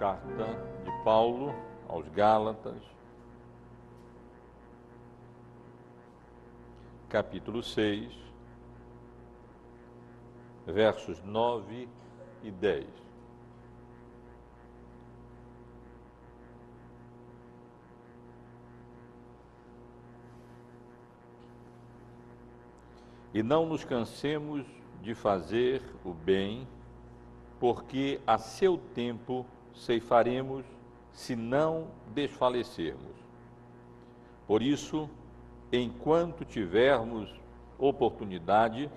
[0.00, 0.46] carta
[0.82, 1.54] de Paulo
[1.86, 2.80] aos Gálatas,
[7.06, 8.10] capítulo 6,
[10.64, 11.86] versos 9
[12.42, 12.86] e 10.
[23.34, 24.64] E não nos cansemos
[25.02, 26.66] de fazer o bem,
[27.60, 30.64] porque a seu tempo ceifaremos
[31.12, 33.14] se não desfalecermos.
[34.46, 35.08] Por isso,
[35.72, 37.32] enquanto tivermos
[37.78, 38.90] oportunidade,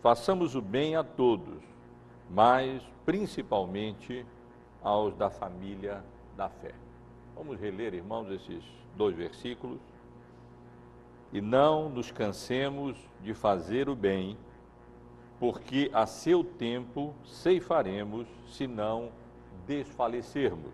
[0.00, 1.62] façamos o bem a todos,
[2.28, 4.24] mas principalmente
[4.82, 6.02] aos da família
[6.36, 6.74] da fé.
[7.36, 8.64] Vamos reler, irmãos, esses
[8.96, 9.80] dois versículos.
[11.32, 14.36] E não nos cansemos de fazer o bem,
[15.38, 19.10] porque a seu tempo ceifaremos, se não
[19.70, 20.72] desfalecermos.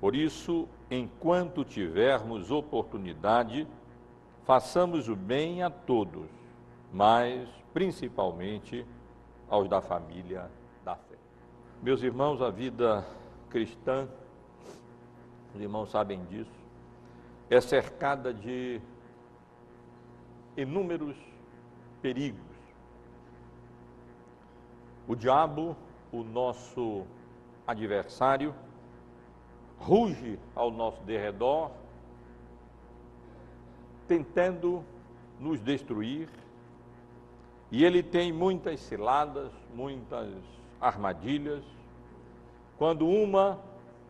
[0.00, 3.66] Por isso, enquanto tivermos oportunidade,
[4.44, 6.28] façamos o bem a todos,
[6.92, 8.86] mas principalmente
[9.48, 10.48] aos da família
[10.84, 11.16] da fé.
[11.82, 13.04] Meus irmãos, a vida
[13.50, 14.08] cristã,
[15.52, 16.60] os irmãos sabem disso,
[17.50, 18.80] é cercada de
[20.56, 21.16] inúmeros
[22.00, 22.40] perigos.
[25.08, 25.76] O diabo,
[26.12, 27.04] o nosso
[27.66, 28.54] adversário,
[29.78, 31.70] ruge ao nosso derredor,
[34.06, 34.84] tentando
[35.40, 36.28] nos destruir,
[37.70, 40.32] e ele tem muitas ciladas, muitas
[40.80, 41.64] armadilhas.
[42.78, 43.58] Quando uma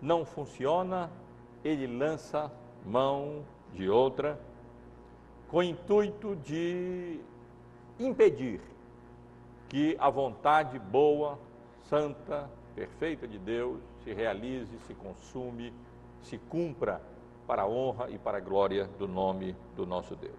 [0.01, 1.11] não funciona,
[1.65, 2.53] ele lança
[2.85, 4.39] mão de outra,
[5.49, 7.21] com o intuito de
[7.99, 8.61] impedir
[9.69, 11.39] que a vontade boa,
[11.89, 15.73] santa, perfeita de Deus se realize, se consume,
[16.23, 17.01] se cumpra
[17.47, 20.35] para a honra e para a glória do nome do nosso Deus.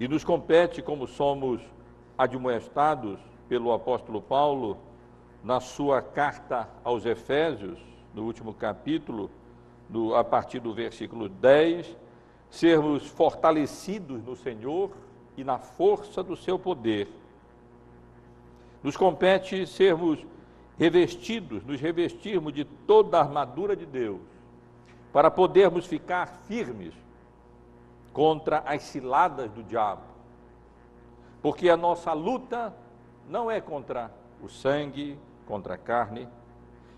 [0.00, 1.62] E nos compete, como somos
[2.18, 4.76] admoestados pelo apóstolo Paulo,
[5.44, 7.78] na sua carta aos Efésios,
[8.12, 9.30] no último capítulo,
[10.16, 11.96] a partir do versículo 10,
[12.50, 14.90] sermos fortalecidos no Senhor
[15.36, 17.08] e na força do seu poder
[18.82, 20.24] nos compete sermos
[20.78, 24.20] revestidos, nos revestirmos de toda a armadura de Deus,
[25.12, 26.94] para podermos ficar firmes
[28.12, 30.02] contra as ciladas do diabo.
[31.40, 32.74] Porque a nossa luta
[33.28, 34.10] não é contra
[34.42, 36.28] o sangue, contra a carne,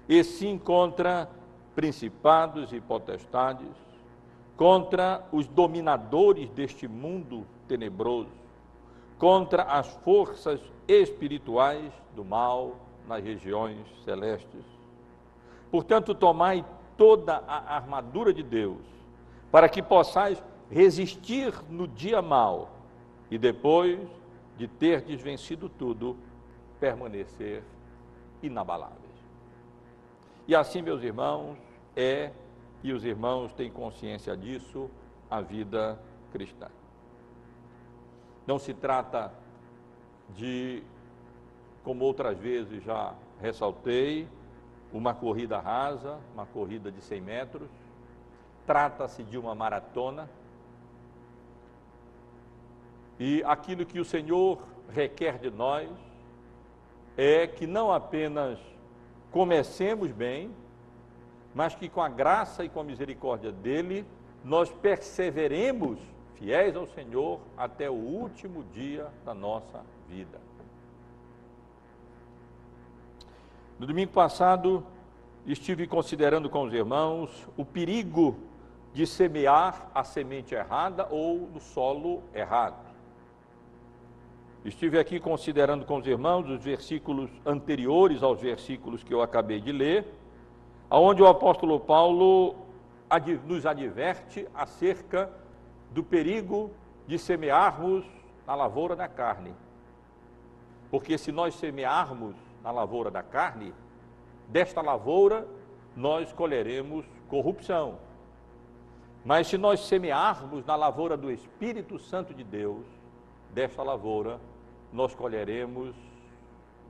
[0.08, 1.28] e sim contra
[1.74, 3.68] principados e potestades,
[4.56, 8.30] contra os dominadores deste mundo tenebroso,
[9.18, 14.64] contra as forças espirituais do mal nas regiões celestes.
[15.70, 16.64] Portanto, tomai
[16.96, 18.82] toda a armadura de Deus,
[19.50, 22.70] para que possais resistir no dia mal
[23.30, 24.00] e depois
[24.56, 26.16] de ter desvencido tudo,
[26.78, 27.62] permanecer
[28.42, 28.98] inabaláveis.
[30.46, 31.56] E assim, meus irmãos,
[31.96, 32.30] é,
[32.82, 34.90] e os irmãos têm consciência disso,
[35.30, 35.98] a vida
[36.30, 36.68] cristã.
[38.46, 39.32] Não se trata
[40.30, 40.82] de,
[41.82, 44.28] como outras vezes já ressaltei,
[44.92, 47.68] uma corrida rasa, uma corrida de 100 metros.
[48.66, 50.30] Trata-se de uma maratona.
[53.18, 55.90] E aquilo que o Senhor requer de nós
[57.16, 58.58] é que não apenas
[59.30, 60.50] comecemos bem,
[61.54, 64.04] mas que com a graça e com a misericórdia dele,
[64.44, 65.98] nós perseveremos
[66.34, 70.40] fiéis ao Senhor até o último dia da nossa vida.
[73.78, 74.86] No domingo passado,
[75.46, 78.36] estive considerando com os irmãos o perigo
[78.92, 82.84] de semear a semente errada ou no solo errado.
[84.64, 89.72] Estive aqui considerando com os irmãos os versículos anteriores aos versículos que eu acabei de
[89.72, 90.06] ler,
[90.88, 92.54] aonde o apóstolo Paulo
[93.44, 95.30] nos adverte acerca
[95.90, 96.70] do perigo
[97.06, 98.04] de semearmos
[98.46, 99.52] na lavoura da carne.
[100.94, 103.74] Porque se nós semearmos na lavoura da carne,
[104.48, 105.44] desta lavoura
[105.96, 107.98] nós colheremos corrupção.
[109.24, 112.86] Mas se nós semearmos na lavoura do Espírito Santo de Deus,
[113.52, 114.38] desta lavoura
[114.92, 115.96] nós colheremos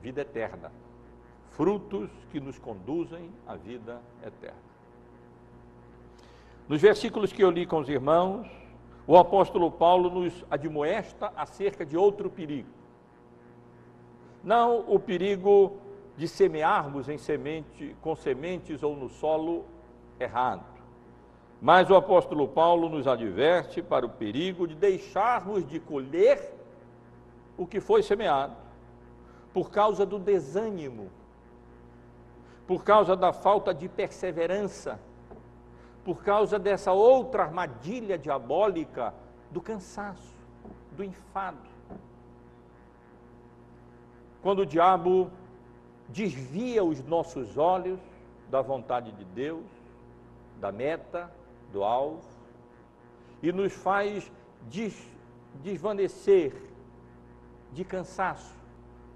[0.03, 0.71] vida eterna,
[1.53, 4.61] frutos que nos conduzem à vida eterna.
[6.69, 8.47] Nos versículos que eu li com os irmãos,
[9.07, 12.84] o apóstolo Paulo nos admoesta acerca de outro perigo.
[14.45, 15.79] Não o perigo
[16.17, 19.65] de semearmos em semente, com sementes ou no solo
[20.21, 20.65] errado.
[21.61, 26.53] Mas o apóstolo Paulo nos adverte para o perigo de deixarmos de colher
[27.57, 28.55] o que foi semeado,
[29.53, 31.11] por causa do desânimo,
[32.67, 35.01] por causa da falta de perseverança,
[36.05, 39.15] por causa dessa outra armadilha diabólica
[39.51, 40.35] do cansaço,
[40.93, 41.74] do enfado.
[44.45, 45.31] Quando o diabo
[46.07, 47.99] desvia os nossos olhos
[48.51, 49.65] da vontade de Deus,
[50.61, 51.33] da meta,
[51.73, 52.21] do alvo,
[53.43, 54.31] e nos faz
[54.69, 54.95] des
[55.63, 56.53] desvanecer
[57.73, 58.55] de cansaço,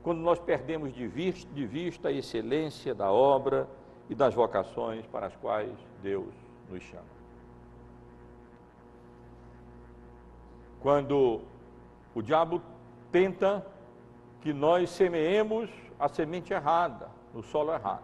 [0.02, 3.68] quando nós perdemos de de vista a excelência da obra
[4.08, 6.32] e das vocações para as quais Deus
[6.70, 7.04] nos chama.
[10.80, 11.42] Quando
[12.14, 12.62] o diabo
[13.12, 13.62] tenta
[14.40, 18.02] que nós semeemos a semente errada, no solo errado.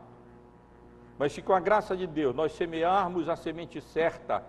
[1.19, 4.45] Mas se com a graça de Deus nós semearmos a semente certa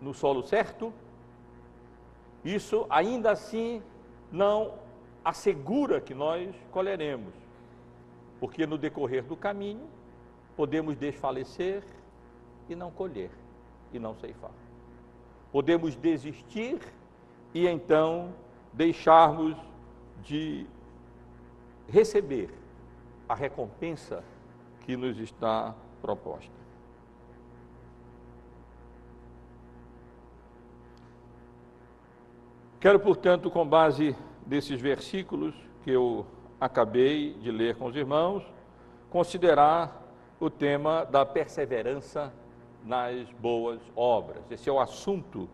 [0.00, 0.92] no solo certo,
[2.44, 3.82] isso ainda assim
[4.30, 4.74] não
[5.24, 7.32] assegura que nós colheremos,
[8.40, 9.86] porque no decorrer do caminho
[10.56, 11.84] podemos desfalecer
[12.68, 13.30] e não colher
[13.92, 14.50] e não ceifar.
[15.52, 16.80] Podemos desistir
[17.54, 18.32] e então
[18.72, 19.56] deixarmos
[20.22, 20.66] de
[21.88, 22.50] receber
[23.28, 24.24] a recompensa
[24.80, 26.62] que nos está proposta.
[32.80, 35.54] Quero, portanto, com base desses versículos
[35.84, 36.26] que eu
[36.60, 38.44] acabei de ler com os irmãos,
[39.08, 40.02] considerar
[40.40, 42.32] o tema da perseverança
[42.84, 44.42] nas boas obras.
[44.50, 45.48] Esse é o assunto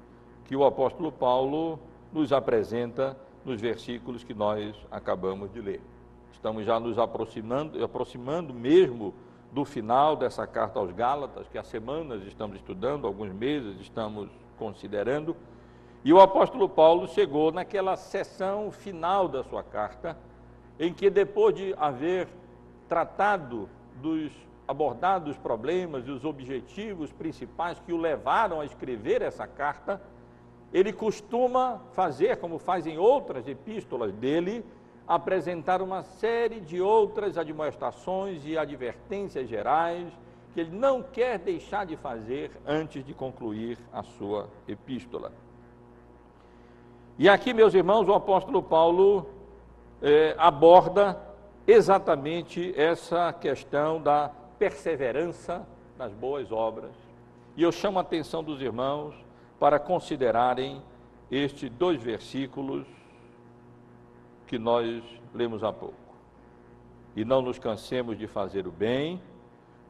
[0.46, 1.78] que o apóstolo Paulo
[2.12, 5.80] nos apresenta nos versículos que nós acabamos de ler.
[6.32, 9.14] Estamos já nos aproximando, aproximando mesmo
[9.50, 14.28] do final dessa carta aos Gálatas, que há semanas estamos estudando, alguns meses estamos
[14.58, 15.36] considerando.
[16.04, 20.16] E o apóstolo Paulo chegou naquela sessão final da sua carta,
[20.78, 22.28] em que depois de haver
[22.88, 24.30] tratado dos
[24.68, 29.98] abordado os problemas e os objetivos principais que o levaram a escrever essa carta,
[30.72, 34.64] ele costuma fazer, como faz em outras epístolas dele,
[35.06, 40.06] apresentar uma série de outras admoestações e advertências gerais
[40.52, 45.32] que ele não quer deixar de fazer antes de concluir a sua epístola.
[47.18, 49.26] E aqui, meus irmãos, o apóstolo Paulo
[50.02, 51.20] eh, aborda
[51.66, 55.66] exatamente essa questão da perseverança
[55.98, 56.92] nas boas obras.
[57.56, 59.14] E eu chamo a atenção dos irmãos
[59.58, 60.82] para considerarem
[61.30, 62.86] estes dois versículos
[64.46, 65.02] que nós
[65.34, 65.96] lemos há pouco.
[67.14, 69.20] E não nos cansemos de fazer o bem,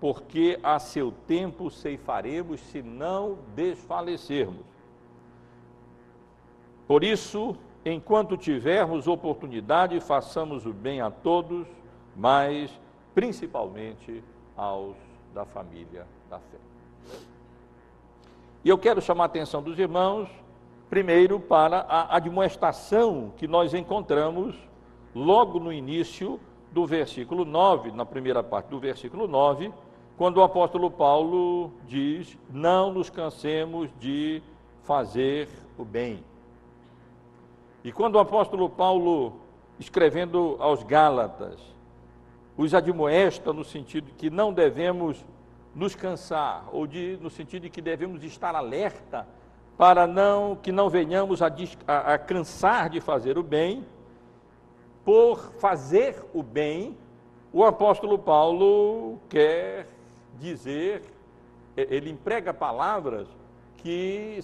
[0.01, 4.67] porque a seu tempo ceifaremos se não desfalecermos.
[6.87, 11.67] Por isso, enquanto tivermos oportunidade, façamos o bem a todos,
[12.17, 12.71] mas
[13.15, 14.25] principalmente
[14.57, 14.97] aos
[15.35, 16.59] da família da fé.
[18.69, 20.29] E eu quero chamar a atenção dos irmãos,
[20.91, 24.55] primeiro, para a admoestação que nós encontramos
[25.15, 26.39] logo no início
[26.71, 29.73] do versículo 9, na primeira parte do versículo 9,
[30.19, 34.43] quando o apóstolo Paulo diz: Não nos cansemos de
[34.83, 35.49] fazer
[35.79, 36.23] o bem.
[37.83, 39.37] E quando o apóstolo Paulo,
[39.79, 41.59] escrevendo aos Gálatas,
[42.55, 45.25] os admoesta no sentido de que não devemos
[45.79, 49.25] nos cansar, ou de, no sentido de que devemos estar alerta
[49.77, 51.47] para não que não venhamos a,
[51.87, 53.87] a, a cansar de fazer o bem,
[55.05, 56.99] por fazer o bem,
[57.53, 59.87] o apóstolo Paulo quer
[60.41, 61.03] dizer,
[61.77, 63.29] ele emprega palavras
[63.77, 64.41] que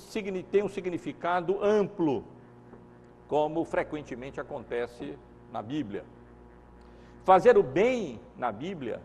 [0.52, 2.24] têm um significado amplo,
[3.26, 5.18] como frequentemente acontece
[5.52, 6.04] na Bíblia.
[7.24, 9.00] Fazer o bem na Bíblia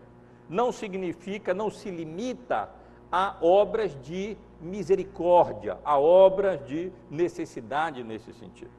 [0.50, 2.70] não significa, não se limita
[3.12, 8.72] a obras de misericórdia, a obras de necessidade nesse sentido.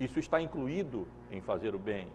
[0.00, 2.08] Isso está incluído em fazer o bem.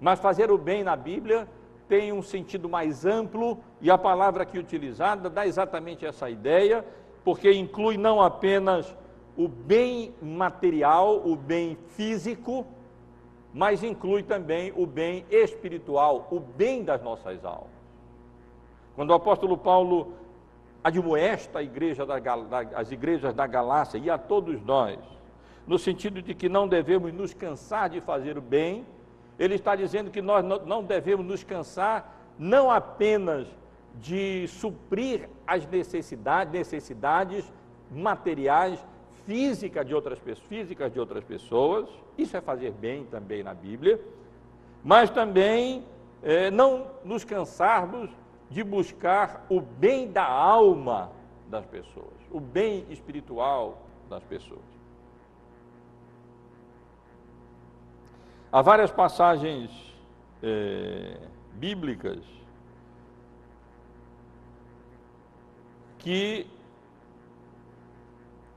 [0.00, 1.48] Mas fazer o bem na Bíblia
[1.88, 6.84] tem um sentido mais amplo e a palavra aqui utilizada dá exatamente essa ideia,
[7.24, 8.94] porque inclui não apenas
[9.36, 12.66] o bem material, o bem físico,
[13.54, 17.70] mas inclui também o bem espiritual, o bem das nossas almas.
[18.96, 20.12] Quando o apóstolo Paulo
[20.82, 22.16] admoesta a igreja da,
[22.74, 24.98] as igrejas da Galácia e a todos nós,
[25.68, 28.84] no sentido de que não devemos nos cansar de fazer o bem,
[29.38, 33.46] Ele está dizendo que nós não devemos nos cansar não apenas
[34.00, 37.52] de suprir as necessidades, necessidades
[37.88, 38.84] materiais,
[39.26, 44.00] físicas de outras pessoas, físicas de outras pessoas, isso é fazer bem também na Bíblia,
[44.82, 45.84] mas também
[46.22, 48.10] é, não nos cansarmos
[48.50, 51.10] de buscar o bem da alma
[51.48, 54.74] das pessoas, o bem espiritual das pessoas.
[58.52, 59.70] Há várias passagens
[60.42, 61.18] é,
[61.54, 62.22] bíblicas
[65.98, 66.46] que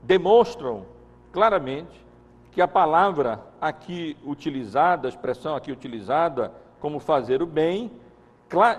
[0.02, 0.84] demonstram
[1.32, 2.06] claramente
[2.50, 7.90] que a palavra aqui utilizada, a expressão aqui utilizada como fazer o bem,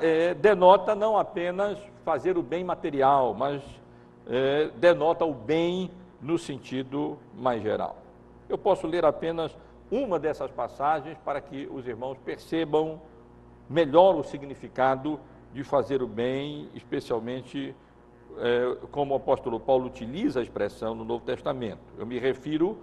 [0.01, 3.61] é, denota não apenas fazer o bem material, mas
[4.27, 7.97] é, denota o bem no sentido mais geral.
[8.47, 9.55] Eu posso ler apenas
[9.91, 13.01] uma dessas passagens para que os irmãos percebam
[13.69, 15.19] melhor o significado
[15.53, 17.75] de fazer o bem, especialmente
[18.37, 21.81] é, como o apóstolo Paulo utiliza a expressão no Novo Testamento.
[21.97, 22.77] Eu me refiro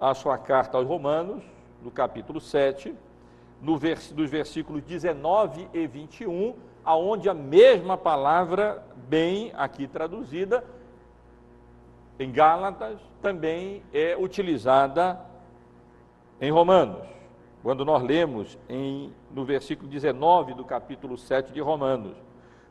[0.00, 1.44] à sua carta aos Romanos,
[1.82, 2.94] no capítulo 7,
[3.60, 10.64] no vers dos versículos 19 e 21, aonde a mesma palavra, bem aqui traduzida,
[12.18, 15.20] em Gálatas, também é utilizada
[16.40, 17.06] em Romanos.
[17.62, 22.16] Quando nós lemos em, no versículo 19 do capítulo 7 de Romanos,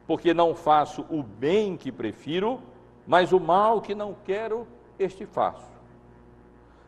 [0.08, 2.60] porque não faço o bem que prefiro,
[3.08, 4.68] mas o mal que não quero,
[5.00, 5.66] este faço.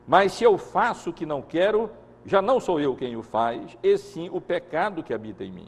[0.08, 1.90] Mas se eu faço o que não quero,
[2.26, 5.68] já não sou eu quem o faz, e sim o pecado que habita em mim.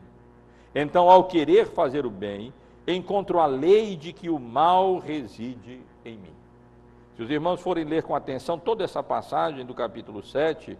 [0.74, 2.53] Então, ao querer fazer o bem,
[2.88, 6.34] encontro a lei de que o mal reside em mim.
[7.15, 10.77] Se os irmãos forem ler com atenção toda essa passagem do capítulo 7,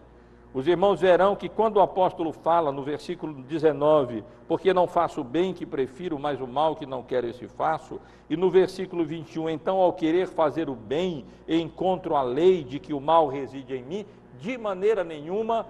[0.52, 5.24] os irmãos verão que quando o apóstolo fala no versículo 19, porque não faço o
[5.24, 9.48] bem que prefiro, mas o mal que não quero esse faço, e no versículo 21,
[9.48, 13.84] então ao querer fazer o bem, encontro a lei de que o mal reside em
[13.84, 14.06] mim,
[14.40, 15.66] de maneira nenhuma,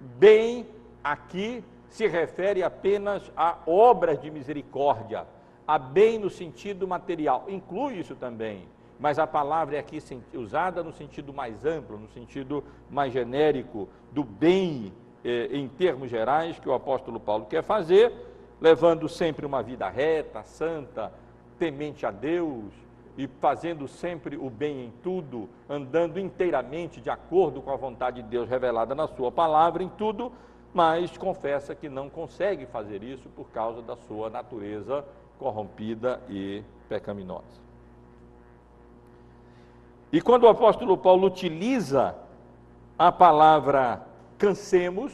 [0.00, 0.66] bem
[1.02, 5.28] aqui se refere apenas a obras de misericórdia,
[5.64, 9.98] a bem no sentido material, inclui isso também mas a palavra é aqui
[10.34, 14.92] usada no sentido mais amplo, no sentido mais genérico, do bem
[15.24, 18.12] eh, em termos gerais que o apóstolo Paulo quer fazer,
[18.60, 21.12] levando sempre uma vida reta, santa,
[21.58, 22.72] temente a Deus
[23.16, 28.28] e fazendo sempre o bem em tudo, andando inteiramente de acordo com a vontade de
[28.28, 30.32] Deus revelada na Sua palavra em tudo,
[30.72, 35.04] mas confessa que não consegue fazer isso por causa da sua natureza
[35.38, 37.62] corrompida e pecaminosa.
[40.14, 42.14] E quando o apóstolo Paulo utiliza
[42.96, 44.06] a palavra
[44.38, 45.12] cansemos,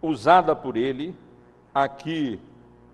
[0.00, 1.16] usada por ele
[1.74, 2.40] aqui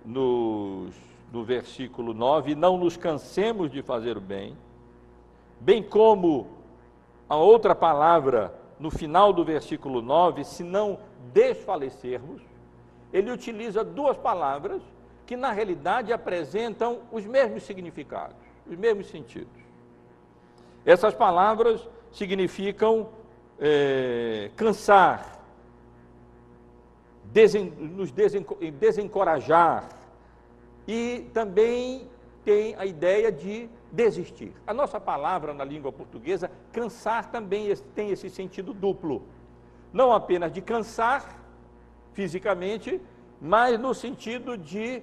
[0.02, 0.95] nos,
[1.31, 4.57] no versículo 9, não nos cansemos de fazer o bem,
[5.61, 6.47] bem como
[7.28, 11.00] a outra palavra no final do versículo 9, se não
[11.35, 12.40] desfalecermos,
[13.12, 14.81] ele utiliza duas palavras
[15.26, 19.63] que na realidade apresentam os mesmos significados, os mesmos sentidos.
[20.85, 23.09] Essas palavras significam
[23.59, 25.41] é, cansar,
[27.25, 29.88] desen, nos desencorajar
[30.87, 32.09] e também
[32.45, 34.53] tem a ideia de desistir.
[34.67, 39.23] A nossa palavra na língua portuguesa, cansar, também tem esse sentido duplo.
[39.93, 41.41] Não apenas de cansar
[42.12, 43.00] fisicamente,
[43.41, 45.03] mas no sentido de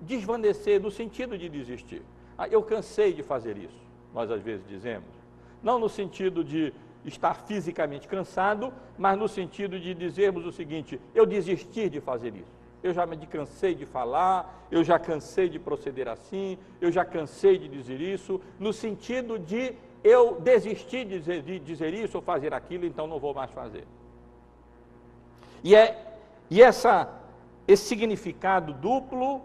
[0.00, 2.02] desvanecer, no sentido de desistir.
[2.38, 3.82] Ah, eu cansei de fazer isso,
[4.14, 5.15] nós às vezes dizemos
[5.66, 6.72] não no sentido de
[7.04, 12.54] estar fisicamente cansado, mas no sentido de dizermos o seguinte: eu desisti de fazer isso.
[12.84, 17.58] Eu já me cansei de falar, eu já cansei de proceder assim, eu já cansei
[17.58, 22.54] de dizer isso, no sentido de eu desisti de dizer, de dizer isso ou fazer
[22.54, 23.84] aquilo, então não vou mais fazer.
[25.64, 26.16] E, é,
[26.48, 27.12] e essa,
[27.66, 29.42] esse significado duplo,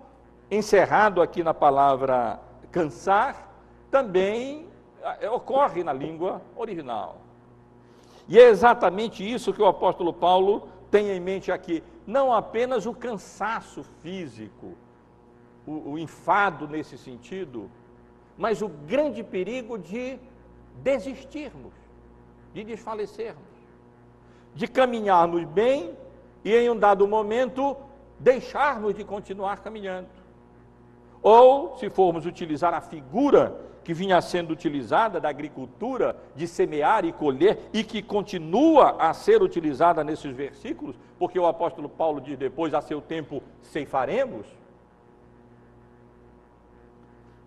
[0.52, 2.40] encerrado aqui na palavra
[2.72, 3.50] cansar,
[3.90, 4.70] também
[5.32, 7.18] ocorre na língua original.
[8.28, 11.84] E é exatamente isso que o apóstolo Paulo tem em mente aqui.
[12.06, 14.74] Não apenas o cansaço físico,
[15.66, 17.70] o, o enfado nesse sentido,
[18.38, 20.20] mas o grande perigo de
[20.82, 21.74] desistirmos,
[22.54, 23.44] de desfalecermos,
[24.54, 25.96] de caminharmos bem
[26.44, 27.76] e em um dado momento
[28.20, 30.10] deixarmos de continuar caminhando.
[31.22, 37.12] Ou, se formos utilizar a figura que vinha sendo utilizada da agricultura, de semear e
[37.12, 42.74] colher, e que continua a ser utilizada nesses versículos, porque o apóstolo Paulo diz depois:
[42.74, 44.46] a seu tempo ceifaremos.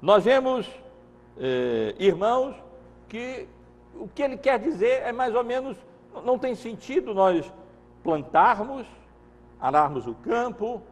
[0.03, 0.69] Nós vemos,
[1.39, 2.55] eh, irmãos,
[3.09, 3.49] que
[3.95, 5.77] o que ele quer dizer é mais ou menos:
[6.25, 7.51] não tem sentido nós
[8.03, 8.87] plantarmos,
[9.61, 10.83] ararmos o campo,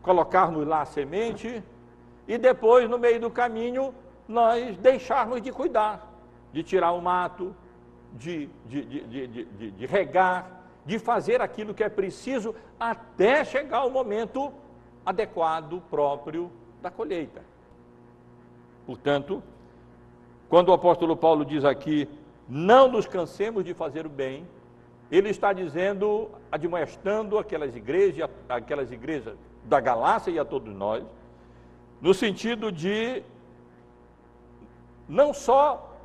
[0.00, 1.62] colocarmos lá a semente
[2.28, 3.94] e depois, no meio do caminho,
[4.28, 6.12] nós deixarmos de cuidar,
[6.52, 7.54] de tirar o mato,
[8.12, 14.52] de, de, de, de, regar, de fazer aquilo que é preciso até chegar o momento
[15.04, 16.50] adequado, próprio
[16.82, 17.42] da colheita.
[18.86, 19.42] Portanto,
[20.48, 22.08] quando o apóstolo Paulo diz aqui,
[22.48, 24.46] não nos cansemos de fazer o bem,
[25.10, 31.04] ele está dizendo, admoestando aquelas igrejas, aquelas igrejas da Galácia e a todos nós,
[32.00, 33.22] no sentido de
[35.08, 35.96] não só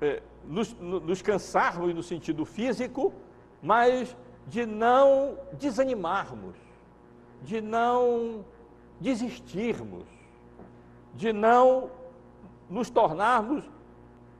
[0.00, 3.12] é, nos, nos cansarmos no sentido físico,
[3.62, 6.56] mas de não desanimarmos,
[7.42, 8.44] de não
[9.00, 10.04] desistirmos,
[11.14, 11.90] de não
[12.68, 13.64] nos tornarmos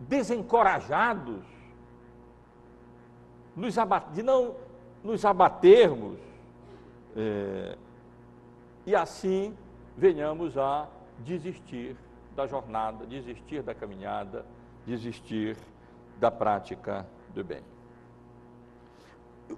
[0.01, 1.43] desencorajados,
[4.13, 4.55] de não
[5.05, 6.19] nos abatermos,
[7.15, 7.77] é,
[8.87, 9.57] e assim
[9.97, 11.97] venhamos a desistir
[12.35, 14.45] da jornada, desistir da caminhada,
[14.87, 15.57] desistir
[16.19, 17.63] da prática do bem.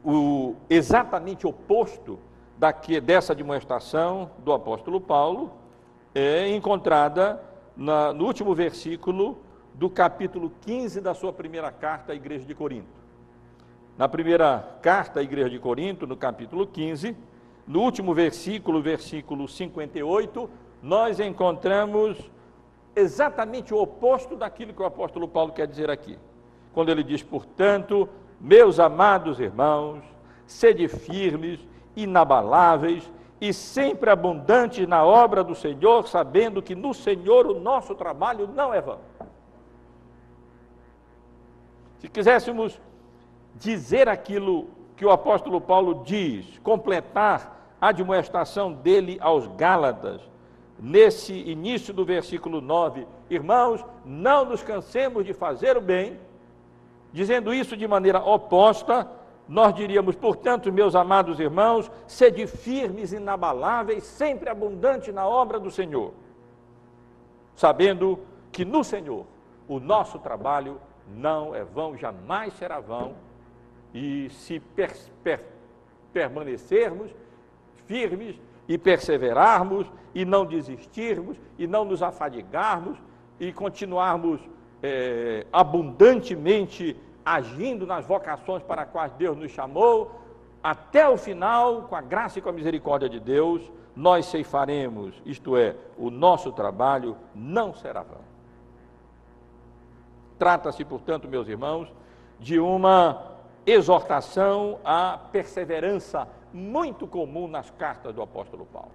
[0.05, 2.19] O exatamente oposto
[2.59, 5.53] daqui, dessa demonstração do apóstolo Paulo
[6.15, 7.41] é encontrada
[7.77, 9.39] na, no último versículo
[9.75, 13.05] do capítulo 15 da sua primeira carta à igreja de Corinto.
[13.99, 17.17] Na primeira carta à igreja de Corinto, no capítulo 15,
[17.67, 20.51] no último versículo, versículo 58,
[20.83, 22.19] nós encontramos
[22.95, 26.19] exatamente o oposto daquilo que o apóstolo Paulo quer dizer aqui.
[26.73, 28.09] Quando ele diz, portanto,
[28.41, 30.03] meus amados irmãos,
[30.47, 31.61] sede firmes,
[31.97, 38.49] inabaláveis e sempre abundantes na obra do Senhor, sabendo que no Senhor o nosso trabalho
[38.49, 38.99] não é vão.
[41.99, 42.81] Se quiséssemos
[43.55, 50.21] dizer aquilo que o apóstolo Paulo diz, completar a admoestação dele aos Gálatas,
[50.85, 56.21] nesse início do versículo 9: Irmãos, não nos cansemos de fazer o bem,
[57.11, 59.11] dizendo isso de maneira oposta,
[59.49, 66.13] nós diríamos, portanto, meus amados irmãos, sede firmes, inabaláveis, sempre abundantes na obra do Senhor,
[67.57, 68.19] sabendo
[68.53, 69.25] que no Senhor
[69.67, 73.15] o nosso trabalho não é vão, jamais será vão,
[73.95, 75.41] e se per, per,
[76.13, 77.11] permanecermos
[77.87, 78.37] firmes
[78.69, 82.99] e perseverarmos e não desistirmos e não nos afadigarmos
[83.39, 84.41] e continuarmos
[84.83, 90.21] é, abundantemente agindo nas vocações para as quais Deus nos chamou,
[90.63, 93.63] até o final, com a graça e com a misericórdia de Deus,
[93.97, 98.21] nós ceifaremos, isto é, o nosso trabalho não será vão.
[100.39, 101.93] Trata-se, portanto, meus irmãos,
[102.41, 103.35] de uma
[103.67, 108.93] exortação à perseverança muito comum nas cartas do apóstolo Paulo.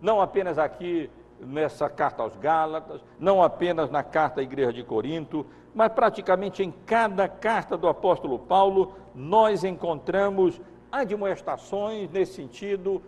[0.00, 5.44] Não apenas aqui nessa carta aos Gálatas, não apenas na carta à igreja de Corinto,
[5.74, 10.58] mas praticamente em cada carta do apóstolo Paulo nós encontramos
[10.90, 13.02] admoestações nesse sentido,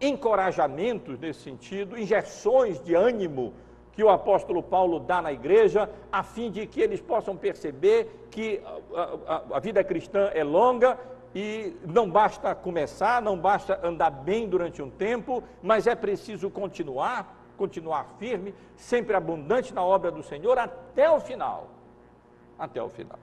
[0.00, 3.52] encorajamentos nesse sentido, injeções de ânimo
[3.92, 8.62] que o apóstolo Paulo dá na igreja, a fim de que eles possam perceber que
[8.94, 10.96] a, a, a vida cristã é longa
[11.34, 17.36] e não basta começar, não basta andar bem durante um tempo, mas é preciso continuar,
[17.56, 21.68] continuar firme, sempre abundante na obra do Senhor até o final.
[22.58, 23.18] Até o final.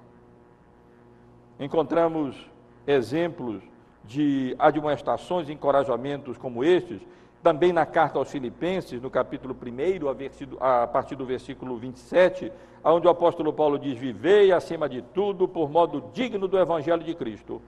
[1.59, 2.49] Encontramos
[2.85, 3.61] exemplos
[4.05, 7.01] de admoestações e encorajamentos como estes,
[7.43, 12.51] também na carta aos Filipenses, no capítulo 1, a partir do versículo 27,
[12.83, 17.13] onde o apóstolo Paulo diz: Vivei acima de tudo por modo digno do Evangelho de
[17.13, 17.61] Cristo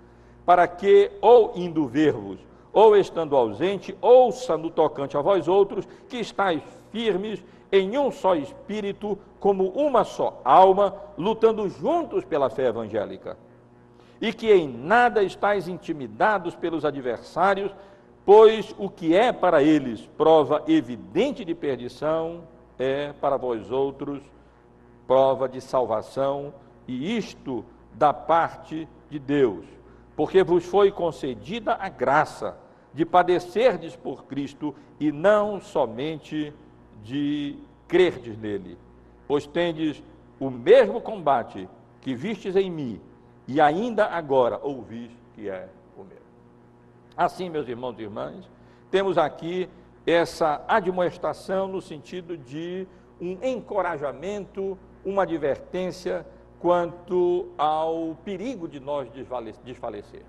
[0.46, 2.40] para que, ou indo ver-vos,
[2.72, 8.36] ou estando ausente, ouça no tocante a vós outros, que estáis firmes em um só
[8.36, 13.38] espírito, como uma só alma, lutando juntos pela fé evangélica.
[14.20, 17.72] E que em nada estáis intimidados pelos adversários,
[18.26, 22.42] pois o que é para eles prova evidente de perdição,
[22.78, 24.22] é para vós outros
[25.08, 26.54] prova de salvação,
[26.88, 29.66] e isto da parte de Deus
[30.20, 32.58] porque vos foi concedida a graça
[32.94, 36.54] de padecerdes por Cristo e não somente
[37.02, 38.78] de crerdes nele.
[39.26, 40.04] pois tendes
[40.38, 41.70] o mesmo combate
[42.02, 43.00] que vistes em mim,
[43.48, 46.22] e ainda agora ouvis que é o meu.
[47.16, 48.52] Assim, meus irmãos e irmãs,
[48.92, 49.70] temos aqui
[50.06, 52.86] essa admoestação no sentido de
[53.22, 56.26] um encorajamento, uma advertência
[56.60, 59.10] quanto ao perigo de nós
[59.64, 60.28] desfalecermos.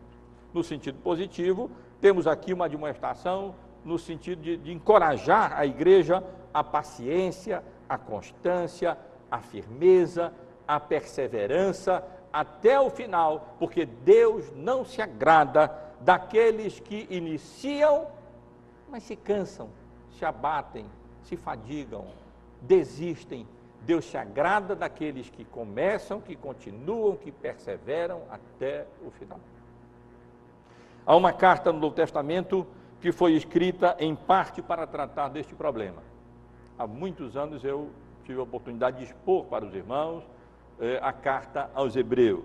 [0.53, 6.62] No sentido positivo, temos aqui uma admoestação no sentido de, de encorajar a igreja a
[6.64, 8.99] paciência, a constância,
[9.31, 10.33] a firmeza,
[10.66, 18.07] a perseverança até o final, porque Deus não se agrada daqueles que iniciam,
[18.88, 19.69] mas se cansam,
[20.16, 20.87] se abatem,
[21.25, 22.07] se fadigam,
[22.62, 23.47] desistem.
[23.87, 29.40] Deus se agrada daqueles que começam, que continuam, que perseveram até o final.
[31.07, 32.66] Há uma carta no Novo Testamento
[33.01, 36.03] que foi escrita em parte para tratar deste problema.
[36.79, 37.90] Há muitos anos eu
[38.25, 40.23] tive a oportunidade de expor para os irmãos
[40.79, 42.45] eh, a carta aos Hebreus.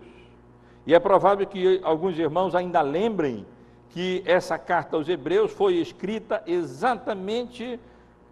[0.88, 3.46] E é provável que alguns irmãos ainda lembrem
[3.90, 7.80] que essa carta aos Hebreus foi escrita exatamente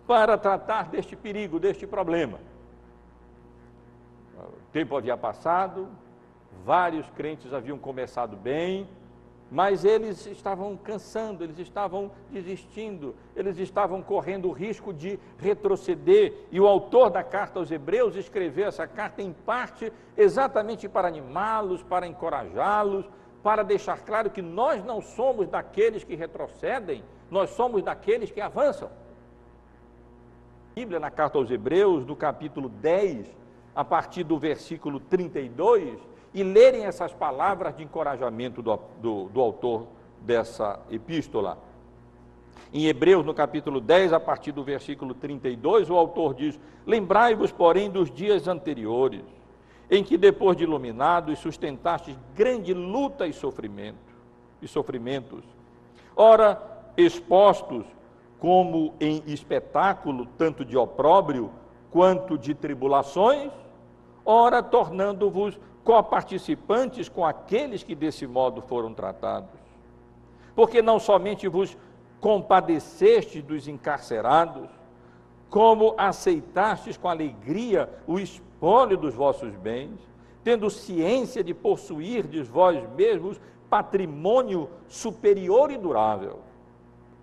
[0.06, 2.39] para tratar deste perigo, deste problema.
[4.73, 5.88] Tempo havia passado,
[6.65, 8.89] vários crentes haviam começado bem,
[9.51, 16.33] mas eles estavam cansando, eles estavam desistindo, eles estavam correndo o risco de retroceder.
[16.51, 21.83] E o autor da carta aos Hebreus escreveu essa carta em parte exatamente para animá-los,
[21.83, 23.05] para encorajá-los,
[23.43, 28.89] para deixar claro que nós não somos daqueles que retrocedem, nós somos daqueles que avançam.
[30.71, 33.42] A Bíblia, na carta aos Hebreus, no capítulo 10,
[33.75, 35.99] a partir do versículo 32,
[36.33, 39.88] e lerem essas palavras de encorajamento do, do, do autor
[40.21, 41.57] dessa epístola.
[42.73, 47.89] Em Hebreus, no capítulo 10, a partir do versículo 32, o autor diz: Lembrai-vos, porém,
[47.89, 49.21] dos dias anteriores,
[49.91, 53.97] em que, depois de iluminados, sustentastes grande luta e sofrimento,
[54.62, 55.43] e sofrimentos.
[56.15, 56.62] Ora,
[56.97, 57.86] expostos
[58.39, 61.51] como em espetáculo, tanto de opróbrio
[61.91, 63.51] quanto de tribulações,
[64.25, 69.49] ora, tornando-vos coparticipantes com aqueles que desse modo foram tratados.
[70.55, 71.77] Porque não somente vos
[72.21, 74.69] compadecestes dos encarcerados,
[75.49, 79.99] como aceitastes com alegria o espólio dos vossos bens,
[80.43, 86.39] tendo ciência de possuir de vós mesmos patrimônio superior e durável.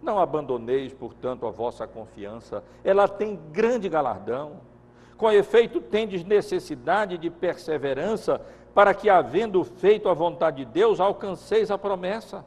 [0.03, 4.61] Não abandoneis, portanto, a vossa confiança, ela tem grande galardão
[5.21, 8.41] com efeito, tendes necessidade de perseverança,
[8.75, 12.43] para que, havendo feito a vontade de Deus, alcanceis a promessa.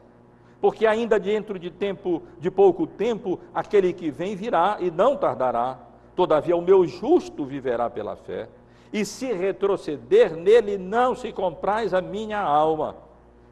[0.59, 5.77] Porque ainda dentro de tempo, de pouco tempo, aquele que vem virá e não tardará.
[6.15, 8.49] Todavia, o meu justo viverá pela fé.
[8.91, 12.95] E se retroceder nele, não se compraz a minha alma.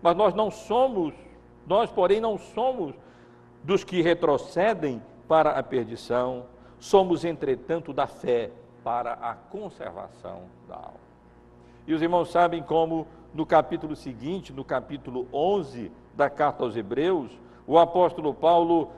[0.02, 1.14] Mas nós não somos,
[1.68, 2.96] nós, porém, não somos
[3.64, 6.46] dos que retrocedem para a perdição,
[6.80, 8.50] somos, entretanto, da fé
[8.84, 11.12] para a conservação da alma.
[11.88, 17.32] E os irmãos sabem como no capítulo seguinte, no capítulo 11 da carta aos Hebreus,
[17.66, 18.92] o apóstolo Paulo,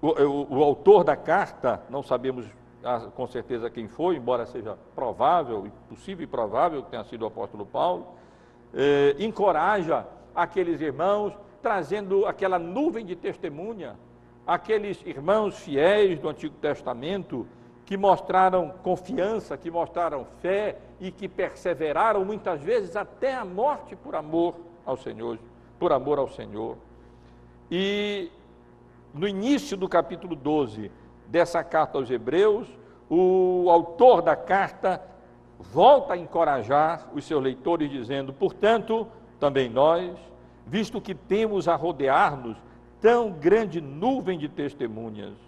[0.00, 2.46] o, o, o autor da carta, não sabemos
[3.14, 7.66] com certeza quem foi, embora seja provável, possível e provável que tenha sido o apóstolo
[7.66, 8.06] Paulo,
[8.72, 13.96] eh, encoraja aqueles irmãos, trazendo aquela nuvem de testemunha,
[14.46, 17.46] aqueles irmãos fiéis do Antigo Testamento,
[17.88, 24.14] que mostraram confiança, que mostraram fé e que perseveraram muitas vezes até a morte por
[24.14, 25.38] amor ao Senhor,
[25.78, 26.76] por amor ao Senhor.
[27.70, 28.30] E
[29.14, 30.92] no início do capítulo 12
[31.28, 32.68] dessa carta aos Hebreus,
[33.08, 35.02] o autor da carta
[35.58, 39.08] volta a encorajar os seus leitores dizendo: "Portanto,
[39.40, 40.14] também nós,
[40.66, 42.58] visto que temos a rodear-nos
[43.00, 45.47] tão grande nuvem de testemunhas,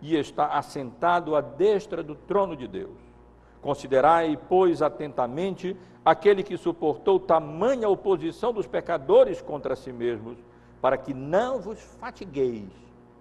[0.00, 2.96] e está assentado à destra do trono de Deus.
[3.60, 10.38] Considerai, pois, atentamente aquele que suportou tamanha oposição dos pecadores contra si mesmos,
[10.80, 12.70] para que não vos fatigueis,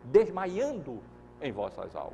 [0.03, 0.99] desmaiando
[1.41, 2.13] em vossas almas.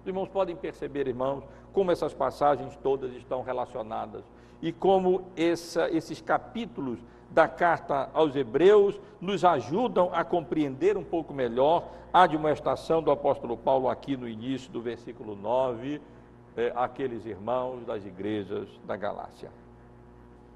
[0.00, 4.24] Os irmãos podem perceber, irmãos, como essas passagens todas estão relacionadas.
[4.60, 6.98] e como essa, esses capítulos
[7.30, 13.56] da carta aos Hebreus nos ajudam a compreender um pouco melhor a admoestação do apóstolo
[13.56, 16.00] Paulo aqui no início do versículo 9,
[16.56, 19.50] é, aqueles irmãos das igrejas da Galácia.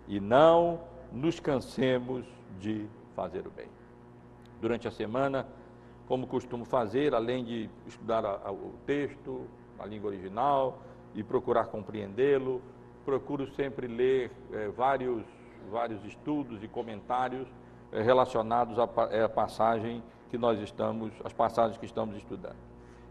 [0.09, 0.81] E não
[1.13, 2.25] nos cansemos
[2.59, 3.69] de fazer o bem.
[4.61, 5.47] Durante a semana,
[6.09, 9.47] como costumo fazer, além de estudar a, a, o texto,
[9.79, 10.79] a língua original
[11.15, 12.63] e procurar compreendê-lo,
[13.05, 15.23] procuro sempre ler é, vários,
[15.71, 17.49] vários estudos e comentários
[17.91, 22.57] é, relacionados à, à passagem que nós estamos, as passagens que estamos estudando.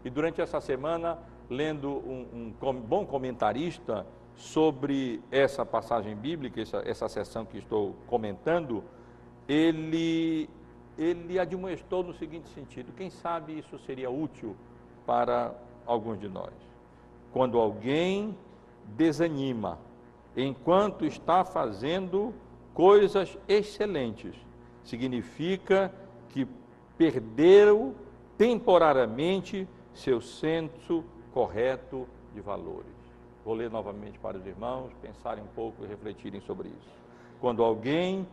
[0.04, 7.08] E durante essa semana, lendo um, um bom comentarista sobre essa passagem bíblica, essa, essa
[7.08, 8.82] sessão que estou comentando,
[9.46, 10.50] ele,
[10.98, 14.56] ele admoestou no seguinte sentido: quem sabe isso seria útil
[15.06, 15.54] para
[15.86, 16.52] alguns de nós.
[17.32, 18.36] Quando alguém
[18.96, 19.78] desanima
[20.36, 22.34] enquanto está fazendo
[22.74, 24.34] coisas excelentes,
[24.84, 25.92] significa
[26.30, 26.46] que
[26.96, 27.94] perdeu
[28.36, 32.90] temporariamente seu senso correto de valores.
[33.44, 37.02] Vou ler novamente para os irmãos pensarem um pouco e refletirem sobre isso.
[37.40, 38.26] Quando alguém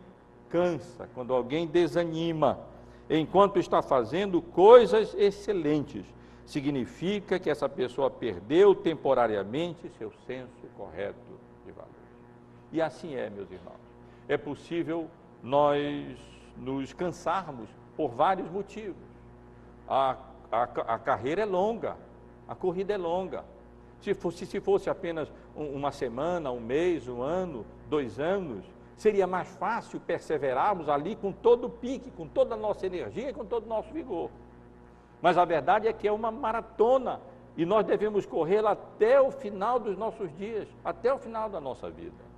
[0.48, 2.60] cansa, quando alguém desanima,
[3.08, 6.04] enquanto está fazendo coisas excelentes,
[6.46, 11.94] significa que essa pessoa perdeu temporariamente seu senso correto de valores.
[12.72, 13.89] E assim é, meus irmãos.
[14.30, 15.08] É possível
[15.42, 16.16] nós
[16.56, 19.02] nos cansarmos por vários motivos.
[19.88, 20.16] A,
[20.52, 21.96] a, a carreira é longa,
[22.46, 23.44] a corrida é longa.
[24.00, 28.64] Se fosse, se fosse apenas uma semana, um mês, um ano, dois anos,
[28.94, 33.34] seria mais fácil perseverarmos ali com todo o pique, com toda a nossa energia e
[33.34, 34.30] com todo o nosso vigor.
[35.20, 37.20] Mas a verdade é que é uma maratona
[37.56, 41.90] e nós devemos correr até o final dos nossos dias, até o final da nossa
[41.90, 42.29] vida.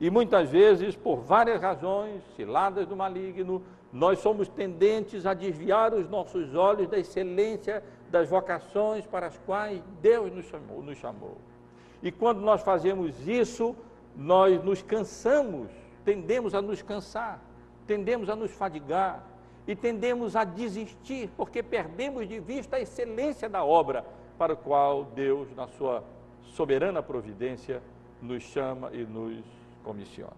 [0.00, 6.08] E muitas vezes, por várias razões, ciladas do maligno, nós somos tendentes a desviar os
[6.08, 11.38] nossos olhos da excelência das vocações para as quais Deus nos chamou, nos chamou.
[12.02, 13.74] E quando nós fazemos isso,
[14.16, 15.70] nós nos cansamos,
[16.04, 17.40] tendemos a nos cansar,
[17.86, 19.24] tendemos a nos fadigar
[19.66, 24.04] e tendemos a desistir, porque perdemos de vista a excelência da obra
[24.36, 26.04] para a qual Deus, na sua
[26.42, 27.80] soberana providência,
[28.20, 29.44] nos chama e nos
[29.84, 30.32] comissiona.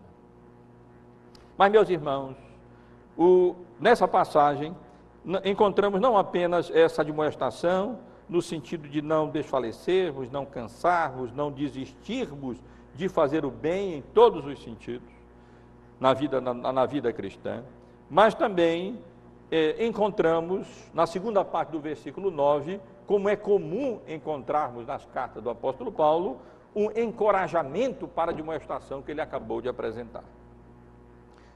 [1.56, 2.36] Mas, meus irmãos,
[3.16, 4.76] o, nessa passagem,
[5.44, 12.58] encontramos não apenas essa admoestação, no sentido de não desfalecermos, não cansarmos, não desistirmos
[12.94, 15.08] de fazer o bem em todos os sentidos,
[15.98, 17.62] na vida, na, na vida cristã,
[18.10, 18.98] mas também
[19.50, 25.48] é, encontramos, na segunda parte do versículo 9, como é comum encontrarmos nas cartas do
[25.48, 26.38] apóstolo Paulo,
[26.76, 30.22] um encorajamento para a demonstração que ele acabou de apresentar.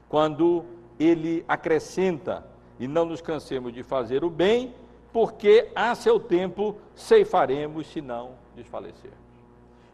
[0.09, 0.65] Quando
[0.99, 2.43] ele acrescenta,
[2.79, 4.73] e não nos cansemos de fazer o bem,
[5.13, 9.19] porque a seu tempo ceifaremos se não desfalecermos.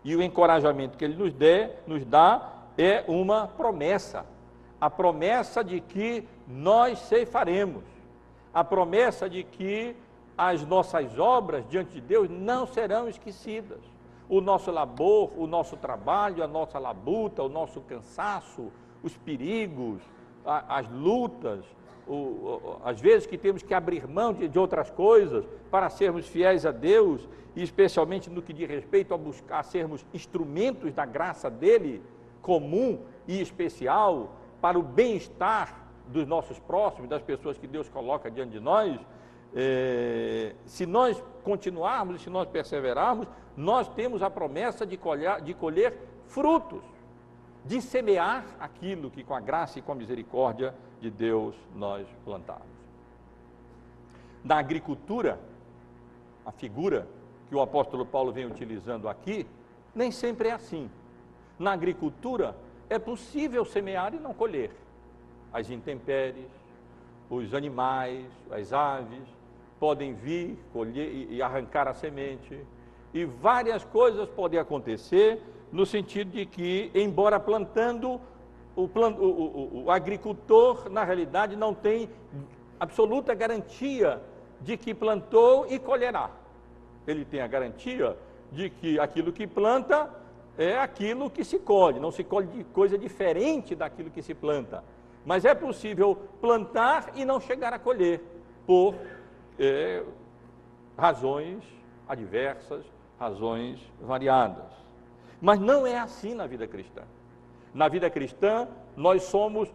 [0.01, 4.25] E o encorajamento que ele nos, der, nos dá é uma promessa,
[4.79, 7.83] a promessa de que nós ceifaremos,
[8.53, 9.93] a promessa de que
[10.37, 13.96] as nossas obras diante de Deus não serão esquecidas
[14.29, 20.01] o nosso labor, o nosso trabalho, a nossa labuta, o nosso cansaço, os perigos,
[20.45, 21.63] a, as lutas,
[22.07, 26.27] o, o, as vezes que temos que abrir mão de, de, outras coisas para sermos
[26.27, 31.49] fiéis a Deus, e especialmente no que diz respeito a buscar sermos instrumentos da graça
[31.49, 32.03] dele,
[32.41, 38.51] comum e especial, para o bem-estar dos nossos próximos, das pessoas que Deus coloca diante
[38.51, 38.99] de nós,
[39.59, 45.97] é, se nós continuarmos se nós perseverarmos, nós temos a promessa de colher, de colher
[46.27, 46.83] frutos,
[47.65, 52.67] de semear aquilo que com a graça e com a misericórdia de Deus nós plantamos.
[54.43, 55.39] Na agricultura,
[56.45, 57.07] a figura
[57.49, 59.47] que o apóstolo Paulo vem utilizando aqui,
[59.95, 60.87] nem sempre é assim.
[61.57, 62.55] Na agricultura,
[62.91, 64.69] é possível semear e não colher.
[65.51, 66.45] As intempéries,
[67.27, 69.36] os animais, as aves,
[69.79, 72.59] podem vir colher e arrancar a semente,
[73.13, 78.19] e várias coisas podem acontecer no sentido de que, embora plantando,
[78.75, 82.09] o, plant, o, o, o agricultor, na realidade, não tem
[82.79, 84.21] absoluta garantia
[84.61, 86.29] de que plantou e colherá.
[87.05, 88.17] Ele tem a garantia
[88.51, 90.09] de que aquilo que planta
[90.57, 94.83] é aquilo que se colhe, não se colhe de coisa diferente daquilo que se planta.
[95.25, 98.21] Mas é possível plantar e não chegar a colher,
[98.65, 98.95] por
[99.59, 100.03] é,
[100.97, 101.63] razões
[102.07, 102.85] adversas,
[103.19, 104.65] razões variadas.
[105.41, 107.03] Mas não é assim na vida cristã.
[107.73, 109.69] Na vida cristã, nós somos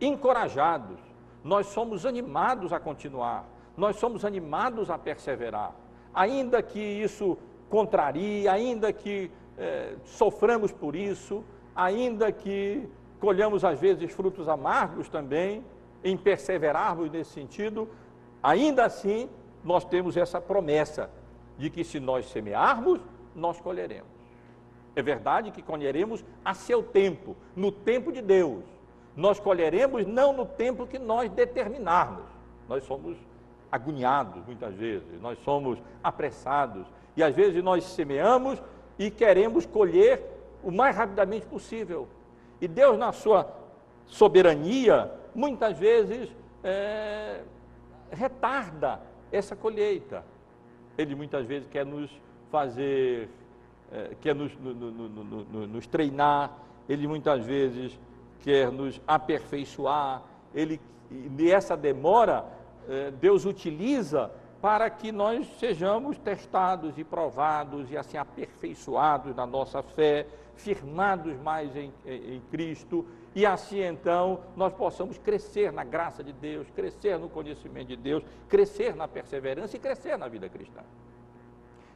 [0.00, 0.98] encorajados,
[1.42, 5.72] nós somos animados a continuar, nós somos animados a perseverar.
[6.12, 7.38] Ainda que isso
[7.68, 12.88] contrarie, ainda que eh, soframos por isso, ainda que
[13.20, 15.64] colhamos às vezes frutos amargos também,
[16.02, 17.88] em perseverarmos nesse sentido,
[18.42, 19.28] ainda assim
[19.64, 21.10] nós temos essa promessa
[21.58, 23.00] de que se nós semearmos,
[23.34, 24.08] nós colheremos.
[24.96, 28.64] É verdade que colheremos a seu tempo, no tempo de Deus.
[29.14, 32.24] Nós colheremos não no tempo que nós determinarmos.
[32.68, 33.16] Nós somos
[33.70, 38.60] agoniados muitas vezes, nós somos apressados e às vezes nós semeamos
[38.98, 40.22] e queremos colher
[40.62, 42.08] o mais rapidamente possível.
[42.60, 43.50] E Deus, na sua
[44.06, 46.28] soberania, muitas vezes
[46.62, 47.40] é,
[48.10, 49.00] retarda
[49.32, 50.24] essa colheita.
[50.98, 52.10] Ele muitas vezes quer nos
[52.50, 53.28] fazer,
[53.92, 56.56] é, quer nos, no, no, no, nos treinar,
[56.88, 57.98] ele muitas vezes
[58.40, 60.22] quer nos aperfeiçoar,
[60.54, 62.44] ele, e essa demora,
[62.88, 69.82] é, Deus utiliza para que nós sejamos testados e provados e assim aperfeiçoados na nossa
[69.82, 76.22] fé, firmados mais em, em, em, Cristo, e assim então nós possamos crescer na graça
[76.22, 80.80] de Deus, crescer no conhecimento de Deus, crescer na perseverança e crescer na vida cristã.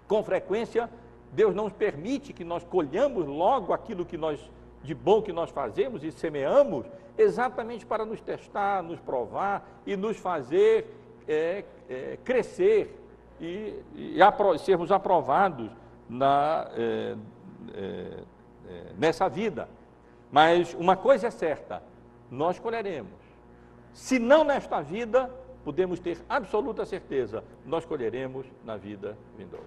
[0.07, 0.88] Com frequência,
[1.33, 4.38] Deus não permite que nós colhamos logo aquilo que nós
[4.85, 6.85] de bom que nós fazemos e semeamos,
[7.16, 10.87] exatamente para nos testar, nos provar e nos fazer
[11.27, 12.94] é, é, crescer
[13.40, 15.70] e, e apro sermos aprovados
[16.09, 17.16] na, é,
[17.75, 18.18] é,
[18.68, 19.68] é, nessa vida.
[20.35, 21.81] Mas uma coisa é certa,
[22.29, 23.12] nós colheremos.
[23.92, 25.31] Se não nesta vida,
[25.64, 29.64] podemos ter absoluta certeza, nós colheremos na vida vindoura.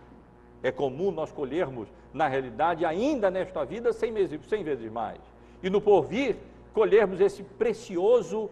[0.61, 5.21] É comum nós colhermos, na realidade, ainda nesta vida, cem vezes, cem vezes mais.
[5.63, 6.35] E no porvir,
[6.73, 8.49] colhermos esse precioso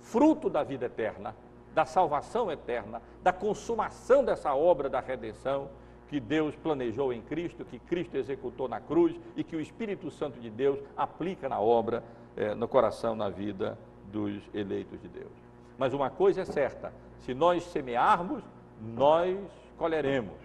[0.00, 1.36] fruto da vida eterna,
[1.74, 5.68] da salvação eterna, da consumação dessa obra da redenção
[6.08, 10.40] que Deus planejou em Cristo, que Cristo executou na cruz e que o Espírito Santo
[10.40, 12.02] de Deus aplica na obra,
[12.36, 13.78] eh, no coração, na vida
[14.10, 15.32] dos eleitos de Deus.
[15.76, 18.42] Mas uma coisa é certa: se nós semearmos,
[18.80, 19.38] nós
[19.76, 20.38] colheremos.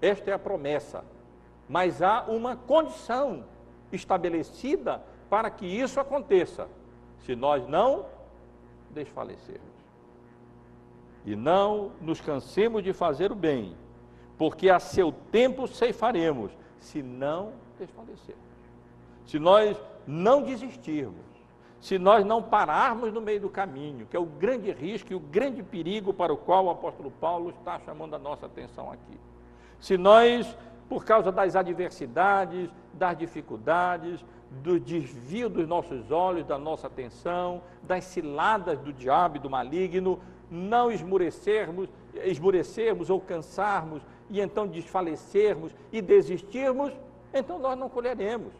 [0.00, 1.04] Esta é a promessa.
[1.68, 3.44] Mas há uma condição
[3.92, 6.68] estabelecida para que isso aconteça.
[7.20, 8.04] Se nós não
[8.90, 9.72] desfalecermos
[11.24, 13.76] e não nos cansemos de fazer o bem,
[14.36, 18.42] porque a seu tempo ceifaremos, se não desfalecermos.
[19.26, 21.32] Se nós não desistirmos,
[21.80, 25.20] se nós não pararmos no meio do caminho, que é o grande risco e o
[25.20, 29.18] grande perigo para o qual o apóstolo Paulo está chamando a nossa atenção aqui.
[29.80, 30.56] Se nós,
[30.88, 34.24] por causa das adversidades, das dificuldades,
[34.62, 40.20] do desvio dos nossos olhos, da nossa atenção, das ciladas do diabo e do maligno,
[40.48, 46.90] não esmurecermos, esmurecermos ou cansarmos e então desfalecermos e desistirmos,
[47.34, 48.52] então nós não colheremos.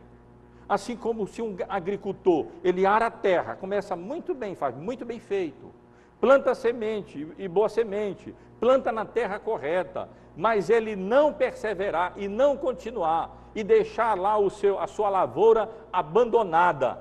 [0.69, 5.19] Assim como se um agricultor, ele ara a terra, começa muito bem, faz muito bem
[5.19, 5.73] feito,
[6.21, 12.55] planta semente e boa semente, planta na terra correta, mas ele não perseverar e não
[12.55, 17.01] continuar e deixar lá o seu, a sua lavoura abandonada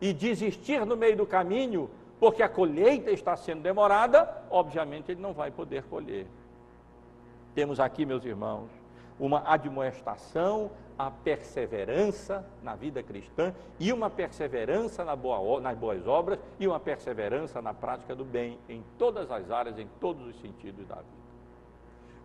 [0.00, 5.32] e desistir no meio do caminho, porque a colheita está sendo demorada, obviamente ele não
[5.32, 6.26] vai poder colher.
[7.54, 8.68] Temos aqui, meus irmãos,
[9.18, 16.38] uma admoestação à perseverança na vida cristã e uma perseverança na boa, nas boas obras
[16.58, 20.86] e uma perseverança na prática do bem em todas as áreas, em todos os sentidos
[20.86, 21.24] da vida.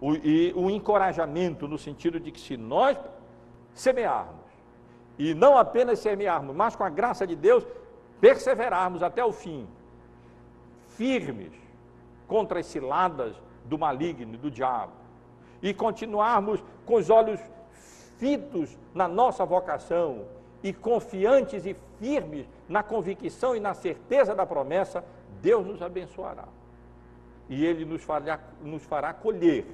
[0.02, 2.98] O, e o encorajamento no sentido de que se nós
[3.74, 4.50] semearmos,
[5.18, 7.66] e não apenas semearmos, mas com a graça de Deus,
[8.22, 9.68] perseverarmos até o fim,
[10.88, 11.52] firmes
[12.28, 13.36] contra as ciladas
[13.66, 14.94] do maligno, do diabo,
[15.62, 17.40] e continuarmos com os olhos
[18.18, 20.26] fitos na nossa vocação
[20.62, 25.04] e confiantes e firmes na convicção e na certeza da promessa,
[25.42, 26.46] Deus nos abençoará.
[27.48, 29.66] E Ele nos fará, nos fará colher,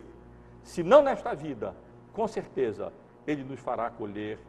[0.63, 1.75] se não nesta vida,
[2.13, 2.93] com certeza,
[3.27, 4.39] Ele nos fará colher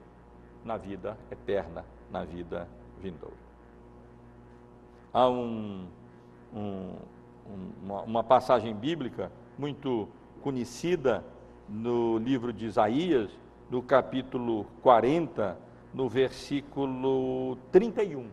[0.65, 2.69] na vida eterna, na vida
[3.01, 3.35] vindoura.
[5.13, 5.87] Há um
[6.57, 6.97] um,
[7.83, 10.09] uma, uma passagem bíblica muito
[10.47, 11.25] conhecida
[11.69, 13.29] no livro de Isaías,
[13.69, 15.59] no capítulo 40,
[15.93, 18.29] no versículo 31.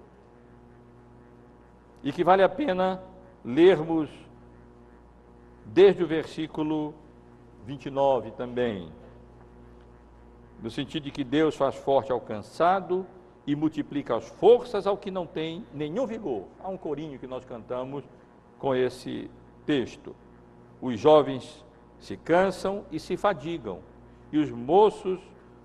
[2.03, 3.01] E que vale a pena
[3.43, 4.11] lermos
[5.65, 6.93] desde o versículo
[7.65, 8.91] 29 também.
[10.61, 13.07] No sentido de que Deus faz forte ao cansado
[13.47, 16.43] e multiplica as forças ao que não tem nenhum vigor.
[16.63, 18.03] Há um corinho que nós cantamos
[18.59, 19.31] com esse
[19.65, 20.15] texto.
[20.79, 21.63] Os jovens
[22.03, 23.79] se cansam e se fadigam,
[24.29, 25.21] e os moços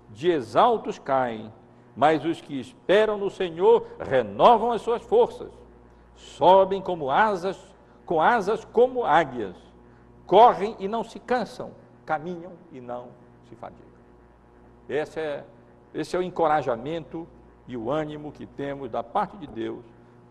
[0.09, 1.51] de exaltos caem,
[1.93, 5.51] mas os que esperam no Senhor renovam as suas forças,
[6.15, 7.59] sobem como asas,
[8.05, 9.57] com asas como águias,
[10.25, 11.71] correm e não se cansam,
[12.05, 13.09] caminham e não
[13.49, 13.89] se fadigam.
[14.87, 15.43] Esse é,
[15.93, 17.27] esse é o encorajamento
[17.67, 19.83] e o ânimo que temos da parte de Deus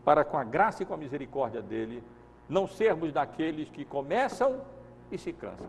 [0.06, 2.02] para, com a graça e com a misericórdia dele,
[2.48, 4.62] não sermos daqueles que começam
[5.12, 5.68] e se cansam,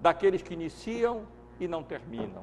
[0.00, 1.22] daqueles que iniciam
[1.58, 2.42] e não terminam,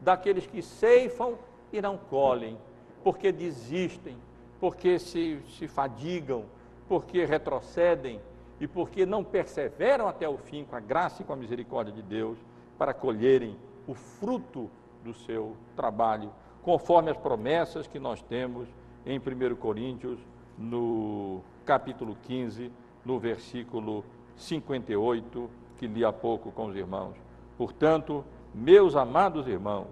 [0.00, 1.38] daqueles que ceifam
[1.72, 2.58] e não colhem,
[3.02, 4.16] porque desistem,
[4.58, 6.44] porque se, se fadigam,
[6.88, 8.20] porque retrocedem
[8.60, 12.02] e porque não perseveram até o fim com a graça e com a misericórdia de
[12.02, 12.38] Deus
[12.78, 14.70] para colherem o fruto
[15.04, 16.32] do seu trabalho
[16.62, 18.68] conforme as promessas que nós temos
[19.04, 20.18] em 1 Coríntios,
[20.58, 22.72] no capítulo 15,
[23.04, 24.04] no versículo
[24.36, 25.48] 58,
[25.78, 27.14] que li há pouco com os irmãos.
[27.56, 28.24] Portanto,
[28.54, 29.88] meus amados irmãos,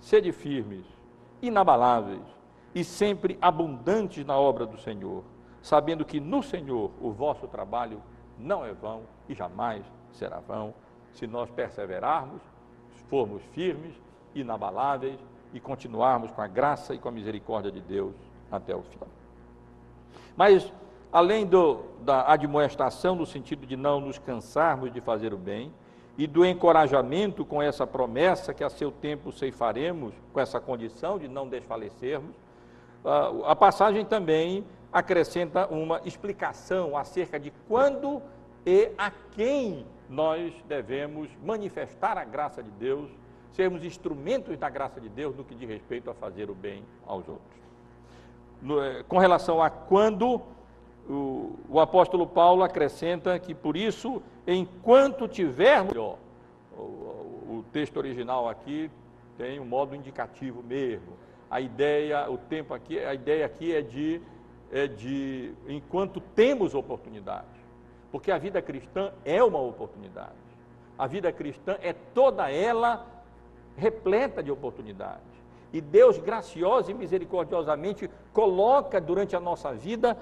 [0.00, 0.84] sede firmes,
[1.42, 2.22] inabaláveis
[2.74, 5.24] e sempre abundantes na obra do Senhor,
[5.62, 8.02] sabendo que no Senhor o vosso trabalho
[8.38, 10.74] não é vão e jamais será vão,
[11.12, 12.42] se nós perseverarmos,
[13.08, 13.94] formos firmes,
[14.34, 15.18] inabaláveis
[15.52, 18.14] e continuarmos com a graça e com a misericórdia de Deus
[18.50, 18.98] até o fim.
[20.36, 20.70] Mas,
[21.16, 25.72] além do, da admoestação, no sentido de não nos cansarmos de fazer o bem,
[26.18, 31.26] e do encorajamento com essa promessa que a seu tempo ceifaremos, com essa condição de
[31.26, 32.36] não desfalecermos,
[33.46, 34.62] a passagem também
[34.92, 38.20] acrescenta uma explicação acerca de quando
[38.66, 43.10] e a quem nós devemos manifestar a graça de Deus
[43.52, 47.26] sermos instrumentos da graça de Deus no que diz respeito a fazer o bem aos
[47.26, 47.56] outros.
[48.64, 50.42] Eh, com relação a quando,
[51.08, 55.96] o, o, apóstolo Paulo acrescenta que por isso, enquanto tivermos.
[55.96, 56.18] O,
[57.48, 58.90] o texto original aqui
[59.38, 61.12] tem um modo indicativo mesmo.
[61.50, 64.20] A ideia, o tempo aqui, a ideia aqui é de,
[64.72, 67.46] é de enquanto temos oportunidade.
[68.10, 70.32] Porque a vida cristã é uma oportunidade.
[70.98, 73.06] A vida cristã é toda ela
[73.76, 75.36] repleta de oportunidades.
[75.72, 80.16] E Deus, graciosa e misericordiosamente, coloca durante a nossa vida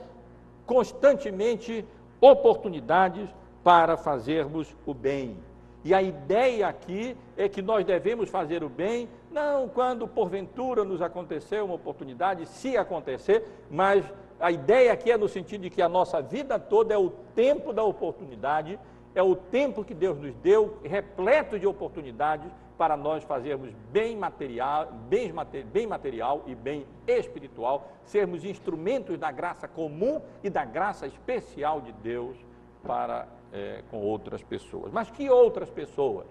[0.66, 1.84] constantemente
[2.20, 3.28] oportunidades
[3.62, 5.36] para fazermos o bem.
[5.84, 11.02] E a ideia aqui é que nós devemos fazer o bem, não quando porventura nos
[11.02, 14.04] acontecer uma oportunidade, se acontecer, mas
[14.40, 17.72] a ideia aqui é no sentido de que a nossa vida toda é o tempo
[17.72, 18.78] da oportunidade,
[19.14, 24.92] é o tempo que Deus nos deu, repleto de oportunidades para nós fazermos bem material,
[25.08, 25.32] bem,
[25.72, 31.92] bem material e bem espiritual, sermos instrumentos da graça comum e da graça especial de
[31.92, 32.36] Deus
[32.82, 34.92] para é, com outras pessoas.
[34.92, 36.26] Mas que outras pessoas?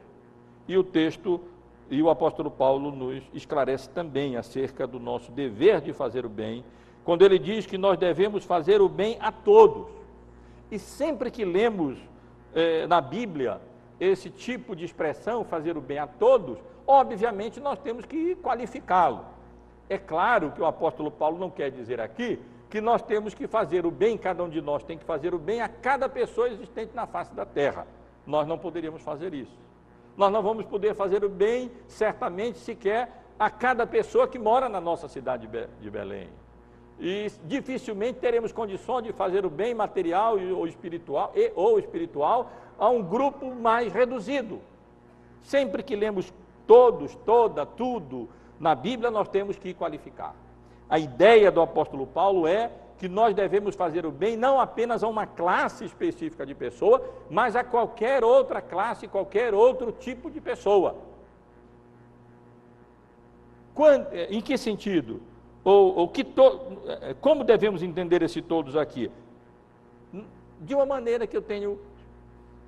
[0.68, 1.42] E o texto
[1.90, 6.64] e o apóstolo Paulo nos esclarece também acerca do nosso dever de fazer o bem,
[7.04, 9.88] quando ele diz que nós devemos fazer o bem a todos.
[10.72, 11.98] E sempre que lemos
[12.54, 13.62] é, na Bíblia
[14.04, 19.26] esse tipo de expressão, fazer o bem a todos, obviamente nós temos que qualificá-lo.
[19.90, 22.40] É claro que o apóstolo Paulo não quer dizer aqui
[22.70, 25.38] que nós temos que fazer o bem, cada um de nós tem que fazer o
[25.38, 27.86] bem a cada pessoa existente na face da terra.
[28.26, 29.56] Nós não poderíamos fazer isso.
[30.18, 34.82] Nós não vamos poder fazer o bem, certamente, sequer a cada pessoa que mora na
[34.82, 35.48] nossa cidade
[35.80, 36.30] de Belém.
[37.00, 42.90] E dificilmente teremos condições de fazer o bem material ou espiritual, e, ou espiritual a
[42.90, 44.62] um grupo mais reduzido.
[45.42, 46.32] Sempre que lemos
[46.66, 48.30] todos, toda, tudo
[48.60, 50.36] na Bíblia, nós temos que qualificar.
[50.90, 55.08] A ideia do apóstolo Paulo é que nós devemos fazer o bem não apenas a
[55.08, 60.96] uma classe específica de pessoa, mas a qualquer outra classe, qualquer outro tipo de pessoa.
[63.74, 65.22] Quando, em que sentido?
[65.64, 66.60] Ou, ou que to,
[67.22, 69.10] como devemos entender esse todos aqui?
[70.60, 71.80] De uma maneira que eu tenho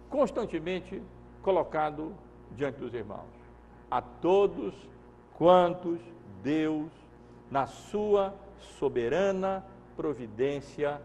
[0.10, 1.02] constantemente
[1.42, 2.14] colocado
[2.52, 3.36] diante dos irmãos.
[3.92, 4.74] A todos
[5.38, 6.00] quantos
[6.42, 6.90] Deus,
[7.52, 8.34] na sua
[8.80, 9.66] soberana
[9.96, 11.02] providência,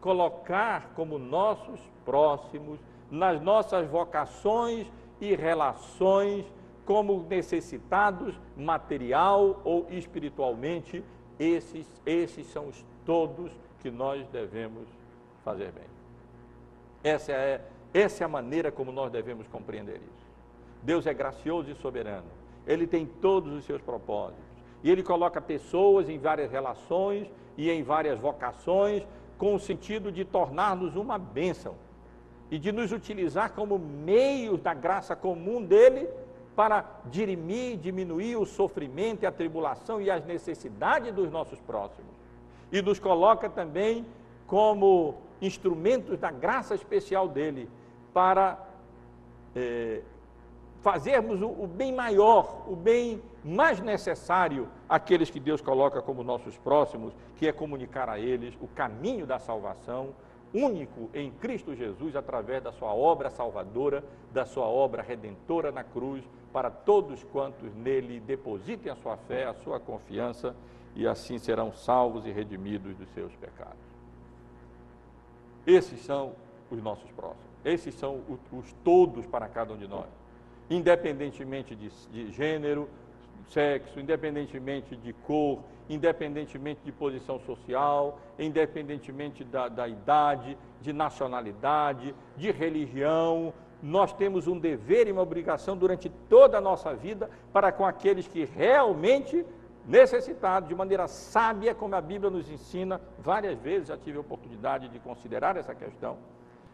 [0.00, 2.78] colocar como nossos próximos,
[3.10, 4.86] nas nossas vocações
[5.20, 6.44] e relações,
[6.84, 11.02] como necessitados material ou espiritualmente,
[11.38, 14.86] esses, esses são os todos que nós devemos
[15.44, 15.84] fazer bem.
[17.02, 17.60] Essa é
[17.94, 20.26] essa é a maneira como nós devemos compreender isso.
[20.82, 22.26] Deus é gracioso e soberano.
[22.66, 24.42] Ele tem todos os seus propósitos.
[24.82, 29.06] E ele coloca pessoas em várias relações e em várias vocações,
[29.38, 31.76] com o sentido de tornar-nos uma bênção
[32.50, 36.08] e de nos utilizar como meios da graça comum dele
[36.54, 42.12] para dirimir, diminuir o sofrimento e a tribulação e as necessidades dos nossos próximos.
[42.70, 44.06] E nos coloca também
[44.46, 47.68] como instrumentos da graça especial dele
[48.12, 48.58] para
[49.54, 50.00] é,
[50.82, 56.56] fazermos o, o bem maior, o bem mais necessário àqueles que Deus coloca como nossos
[56.56, 60.10] próximos, que é comunicar a eles o caminho da salvação,
[60.54, 66.24] único em Cristo Jesus, através da sua obra salvadora, da sua obra redentora na cruz,
[66.52, 70.54] para todos quantos nele depositem a sua fé, a sua confiança,
[70.94, 73.74] e assim serão salvos e redimidos dos seus pecados.
[75.66, 76.32] Esses são
[76.70, 80.06] os nossos próximos, esses são os, os todos para cada um de nós
[80.68, 82.88] independentemente de, de gênero,
[83.48, 92.50] sexo, independentemente de cor, independentemente de posição social, independentemente da, da, idade, de nacionalidade, de
[92.50, 93.52] religião.
[93.82, 98.26] Nós temos um dever e uma obrigação durante toda a nossa vida para com aqueles
[98.26, 99.44] que realmente
[99.86, 104.88] necessitados, de maneira sábia, como a Bíblia nos ensina, várias vezes já tive a oportunidade
[104.88, 106.16] de considerar essa questão,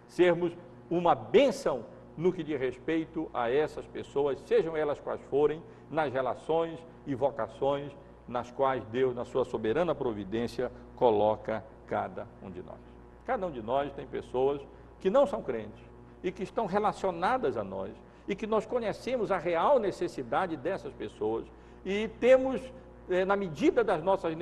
[0.06, 0.56] sermos
[0.88, 1.84] uma bênção
[2.20, 7.90] no que diz respeito a essas pessoas, sejam elas quais forem, nas relações e vocações
[8.28, 12.78] nas quais Deus, na sua soberana providência, coloca cada um de nós.
[13.26, 14.60] Cada um de nós tem pessoas
[15.00, 15.82] que não são crentes
[16.22, 17.90] e que estão relacionadas a nós
[18.28, 21.46] e que nós conhecemos a real necessidade dessas pessoas
[21.84, 22.60] e temos,
[23.08, 24.32] eh, na medida das nossas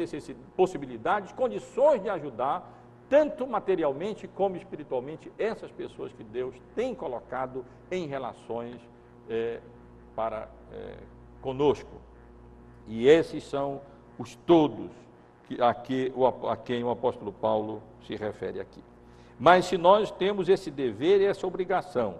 [0.57, 2.78] possibilidades, condições de ajudar
[3.09, 8.77] tanto materialmente como espiritualmente, essas pessoas que Deus tem colocado em relações
[9.29, 9.61] é,
[10.15, 10.97] para é,
[11.41, 12.01] conosco.
[12.87, 13.81] E esses são
[14.19, 14.91] os todos
[15.47, 16.13] que, a, que,
[16.49, 18.83] a quem o apóstolo Paulo se refere aqui.
[19.39, 22.17] Mas se nós temos esse dever e essa obrigação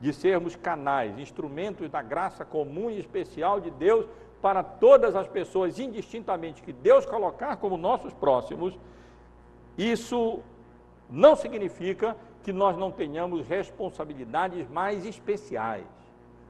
[0.00, 4.06] de sermos canais, instrumentos da graça comum e especial de Deus
[4.40, 8.76] para todas as pessoas, indistintamente, que Deus colocar como nossos próximos,
[9.76, 10.40] isso
[11.08, 15.86] não significa que nós não tenhamos responsabilidades mais especiais.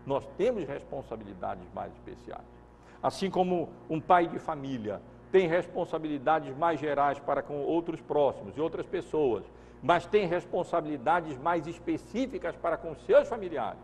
[0.07, 2.45] Nós temos responsabilidades mais especiais.
[3.03, 5.01] Assim como um pai de família
[5.31, 9.45] tem responsabilidades mais gerais para com outros próximos e outras pessoas,
[9.83, 13.81] mas tem responsabilidades mais específicas para com seus familiares.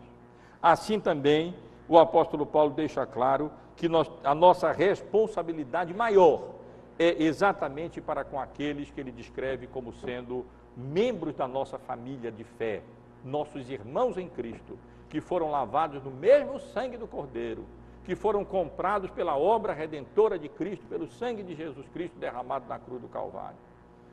[0.61, 1.55] Assim também
[1.87, 6.58] o apóstolo Paulo deixa claro que nós, a nossa responsabilidade maior
[6.99, 10.45] é exatamente para com aqueles que ele descreve como sendo
[10.75, 12.81] membros da nossa família de fé,
[13.23, 14.77] nossos irmãos em Cristo,
[15.07, 17.65] que foram lavados no mesmo sangue do Cordeiro,
[18.03, 22.77] que foram comprados pela obra redentora de Cristo, pelo sangue de Jesus Cristo derramado na
[22.77, 23.57] cruz do Calvário.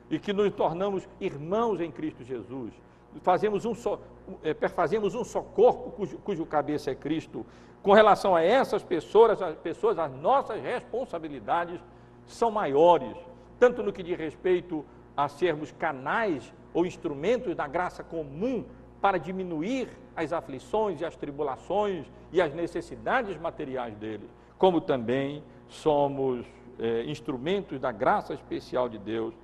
[0.08, 2.72] E que nos tornamos irmãos em Cristo Jesus,
[3.20, 3.98] fazemos um só,
[4.44, 7.44] é, perfazemos um só corpo cujo, cujo cabeça é Cristo.
[7.82, 11.80] Com relação a essas pessoas, as pessoas, as nossas responsabilidades
[12.26, 13.16] são maiores,
[13.58, 14.84] tanto no que diz respeito
[15.16, 18.64] a sermos canais ou instrumentos da graça comum
[19.00, 26.44] para diminuir as aflições e as tribulações e as necessidades materiais deles, como também somos
[26.78, 29.34] é, instrumentos da graça especial de Deus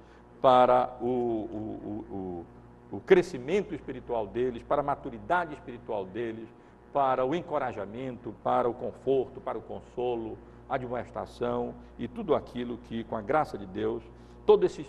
[0.41, 2.45] para o, o,
[2.91, 6.49] o, o crescimento espiritual deles, para a maturidade espiritual deles,
[6.93, 10.37] para o encorajamento, para o conforto, para o consolo,
[10.73, 14.03] admoestação e tudo aquilo que, com a graça de Deus,
[14.47, 14.87] todos esses,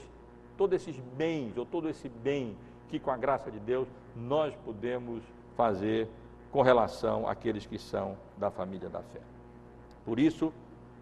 [0.57, 2.55] todos esses bens, ou todo esse bem
[2.87, 5.21] que, com a graça de Deus, nós podemos
[5.57, 6.07] fazer
[6.51, 9.19] com relação àqueles que são da família da fé.
[10.05, 10.53] Por isso,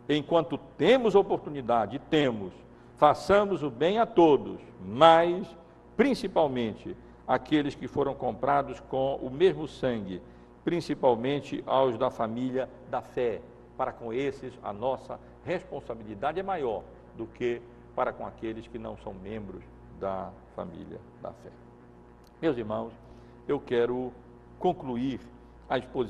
[0.10, 2.52] enquanto temos oportunidade, temos,
[2.98, 5.46] façamos o bem a todos, mas
[5.96, 10.22] principalmente aqueles que foram comprados com o mesmo sangue,
[10.64, 13.42] principalmente aos da família da fé,
[13.78, 16.84] para com esses a nossa responsabilidade é maior
[17.16, 17.62] do que
[17.96, 19.64] para com aqueles que não são membros
[20.00, 21.52] da família da fé.
[22.42, 22.94] Meus irmãos,
[23.48, 24.12] eu quero
[24.58, 25.20] concluir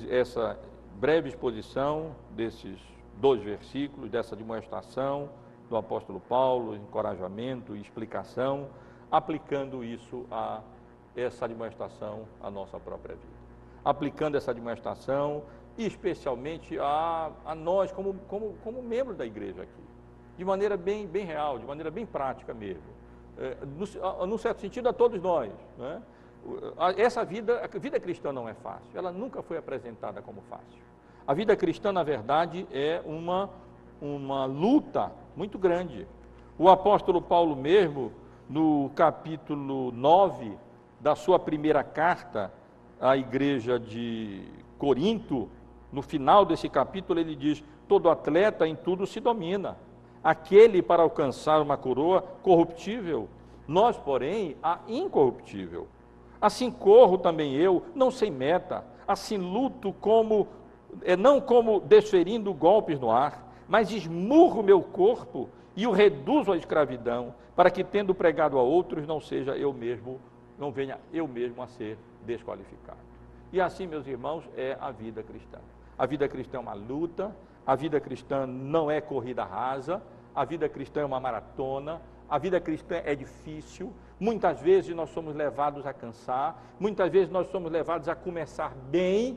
[0.10, 0.60] essa
[0.96, 2.80] breve exposição desses
[3.18, 5.30] dois versículos, dessa demonstração
[5.70, 8.68] do apóstolo Paulo, encorajamento e explicação,
[9.10, 10.62] aplicando isso a
[11.16, 13.42] essa demonstração à nossa própria vida.
[13.84, 15.44] Aplicando essa demonstração
[15.78, 19.84] e especialmente a, a nós como, como, como membro da igreja aqui,
[20.38, 22.84] de maneira bem, bem real, de maneira bem prática mesmo.
[23.38, 25.52] É, no, no, certo sentido, a todos nós.
[25.78, 26.02] Né?
[26.98, 30.82] Essa vida, a vida cristã não é fácil, ela nunca foi apresentada como fácil.
[31.26, 33.50] A vida cristã, na verdade, é uma,
[34.02, 36.08] uma luta muito grande.
[36.58, 38.12] O apóstolo Paulo mesmo,
[38.50, 40.58] no capítulo 9
[41.00, 42.52] da sua primeira carta
[43.00, 44.44] à igreja de
[44.78, 45.50] Corinto,
[45.92, 49.78] no final desse capítulo, ele diz: Todo atleta em tudo se domina,
[50.24, 53.28] aquele para alcançar uma coroa corruptível,
[53.68, 55.88] nós, porém, a incorruptível.
[56.40, 60.48] Assim corro também eu, não sem meta, assim luto como,
[61.04, 66.58] é, não como desferindo golpes no ar, mas esmurro meu corpo e o reduzo à
[66.58, 70.20] escravidão, para que, tendo pregado a outros, não seja eu mesmo,
[70.58, 72.98] não venha eu mesmo a ser desqualificado.
[73.54, 75.60] E assim, meus irmãos, é a vida cristã.
[76.02, 77.36] A vida cristã é uma luta,
[77.66, 80.02] a vida cristã não é corrida rasa,
[80.34, 85.36] a vida cristã é uma maratona, a vida cristã é difícil, Muitas vezes nós somos
[85.36, 89.36] levados a cansar, muitas vezes nós somos levados a começar bem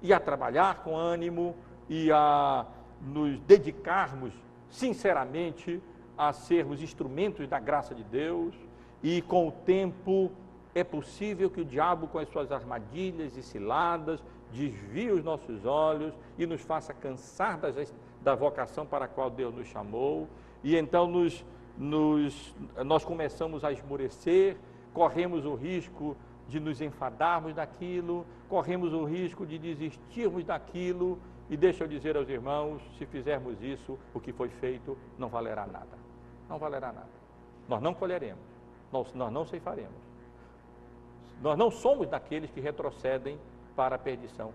[0.00, 1.54] e a trabalhar com ânimo
[1.86, 2.64] e a
[2.98, 4.32] nos dedicarmos
[4.70, 5.82] sinceramente
[6.16, 8.54] a sermos instrumentos da graça de Deus.
[9.02, 10.32] E com o tempo
[10.74, 16.14] é possível que o diabo com as suas armadilhas e ciladas desvie os nossos olhos
[16.38, 20.28] e nos faça cansar das, da vocação para a qual Deus nos chamou
[20.62, 21.44] e então nos
[21.76, 24.56] nos, nós começamos a esmorecer,
[24.92, 26.16] corremos o risco
[26.48, 31.18] de nos enfadarmos daquilo, corremos o risco de desistirmos daquilo,
[31.50, 35.66] e deixa eu dizer aos irmãos: se fizermos isso, o que foi feito não valerá
[35.66, 35.98] nada.
[36.48, 37.08] Não valerá nada.
[37.68, 38.44] Nós não colheremos,
[38.92, 40.06] nós, nós não ceifaremos.
[41.42, 43.38] Nós não somos daqueles que retrocedem
[43.76, 44.52] para a perdição,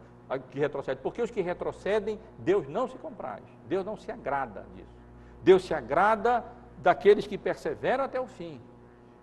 [0.50, 4.90] que retrocedem, porque os que retrocedem, Deus não se compraz, Deus não se agrada disso.
[5.44, 6.44] Deus se agrada
[6.78, 8.60] daqueles que perseveram até o fim.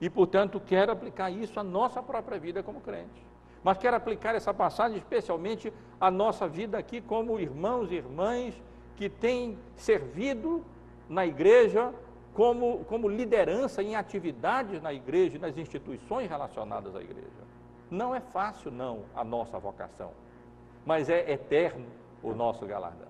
[0.01, 3.27] E, portanto, quero aplicar isso à nossa própria vida como crente.
[3.63, 8.55] Mas quero aplicar essa passagem especialmente à nossa vida aqui como irmãos e irmãs
[8.97, 10.65] que têm servido
[11.09, 11.93] na igreja
[12.35, 17.48] como, como liderança em atividades na igreja e nas instituições relacionadas à igreja.
[17.91, 20.11] Não é fácil, não, a nossa vocação,
[20.85, 21.87] mas é eterno
[22.23, 23.09] o nosso galardão.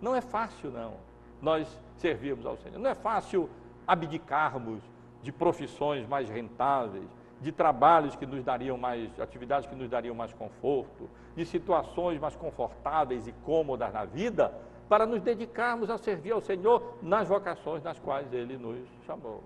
[0.00, 1.10] Não é fácil, não
[1.40, 2.78] nós servirmos ao Senhor.
[2.78, 3.48] Não é fácil
[3.86, 4.82] abdicarmos
[5.22, 7.08] de profissões mais rentáveis,
[7.40, 12.36] de trabalhos que nos dariam mais, atividades que nos dariam mais conforto, de situações mais
[12.36, 14.52] confortáveis e cômodas na vida,
[14.88, 19.42] para nos dedicarmos a servir ao Senhor nas vocações nas quais Ele nos chamou.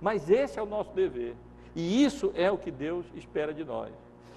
[0.00, 1.36] Mas esse é o nosso dever,
[1.78, 3.92] e isso é o que Deus espera de nós.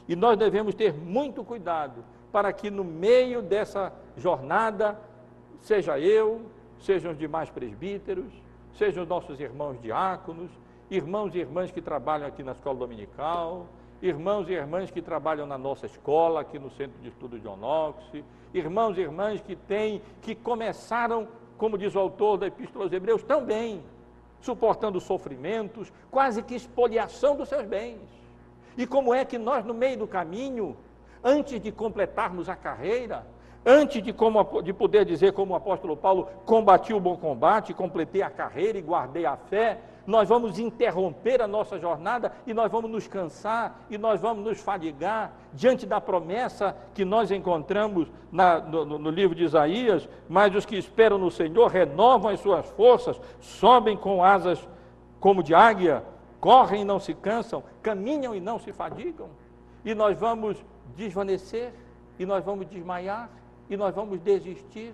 [0.08, 4.96] E nós devemos ter muito cuidado para que no meio dessa jornada
[5.60, 6.44] seja eu,
[6.80, 8.32] sejam os demais presbíteros,
[8.78, 10.52] sejam os nossos irmãos diáconos,
[10.88, 13.66] irmãos e irmãs que trabalham aqui na escola dominical,
[14.04, 18.04] irmãos e irmãs que trabalham na nossa escola, aqui no Centro de Estudo de Onox,
[18.54, 21.28] irmãos e irmãs que têm, que começaram,
[21.58, 23.82] como diz o autor da Epístola aos Hebreus, também,
[24.42, 28.00] suportando sofrimentos, quase que expoliação dos seus bens.
[28.78, 30.76] E como é que nós, no meio do caminho,
[31.24, 33.26] antes de completarmos a carreira,
[33.66, 38.24] Antes de, como, de poder dizer, como o apóstolo Paulo, combati o bom combate, completei
[38.24, 42.90] a carreira e guardei a fé, nós vamos interromper a nossa jornada e nós vamos
[42.90, 48.98] nos cansar e nós vamos nos fadigar diante da promessa que nós encontramos na, no,
[48.98, 50.08] no livro de Isaías.
[50.28, 54.68] Mas os que esperam no Senhor renovam as suas forças, sobem com asas
[55.20, 56.04] como de águia,
[56.40, 59.30] correm e não se cansam, caminham e não se fadigam.
[59.86, 60.58] E nós vamos
[60.96, 61.74] desvanecer
[62.18, 63.30] e nós vamos desmaiar
[63.72, 64.94] e nós vamos desistir,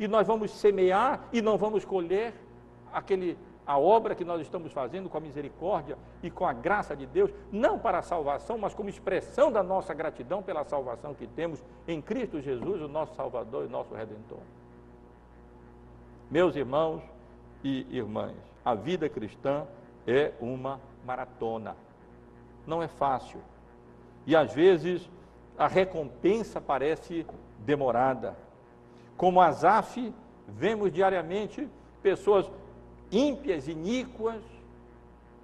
[0.00, 2.34] e nós vamos semear e não vamos colher
[2.92, 7.04] aquele, a obra que nós estamos fazendo com a misericórdia e com a graça de
[7.04, 11.62] Deus, não para a salvação, mas como expressão da nossa gratidão pela salvação que temos
[11.88, 14.38] em Cristo Jesus, o nosso Salvador e nosso Redentor.
[16.30, 17.02] Meus irmãos
[17.64, 19.66] e irmãs, a vida cristã
[20.06, 21.76] é uma maratona.
[22.66, 23.40] Não é fácil.
[24.26, 25.08] E às vezes
[25.58, 27.26] a recompensa parece
[27.60, 28.36] demorada.
[29.16, 30.12] Como Asaf,
[30.46, 31.68] vemos diariamente
[32.02, 32.50] pessoas
[33.10, 34.42] ímpias, iníquas,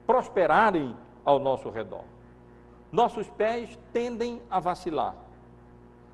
[0.06, 2.04] prosperarem ao nosso redor.
[2.90, 5.14] Nossos pés tendem a vacilar.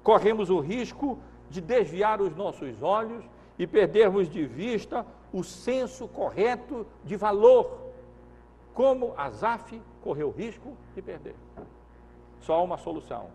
[0.03, 1.18] Corremos o risco
[1.51, 3.24] de desviar os nossos olhos
[3.59, 7.78] e perdermos de vista o senso correto de valor,
[8.72, 11.34] como Asaf correu o risco de perder.
[12.40, 13.26] Só há uma solução: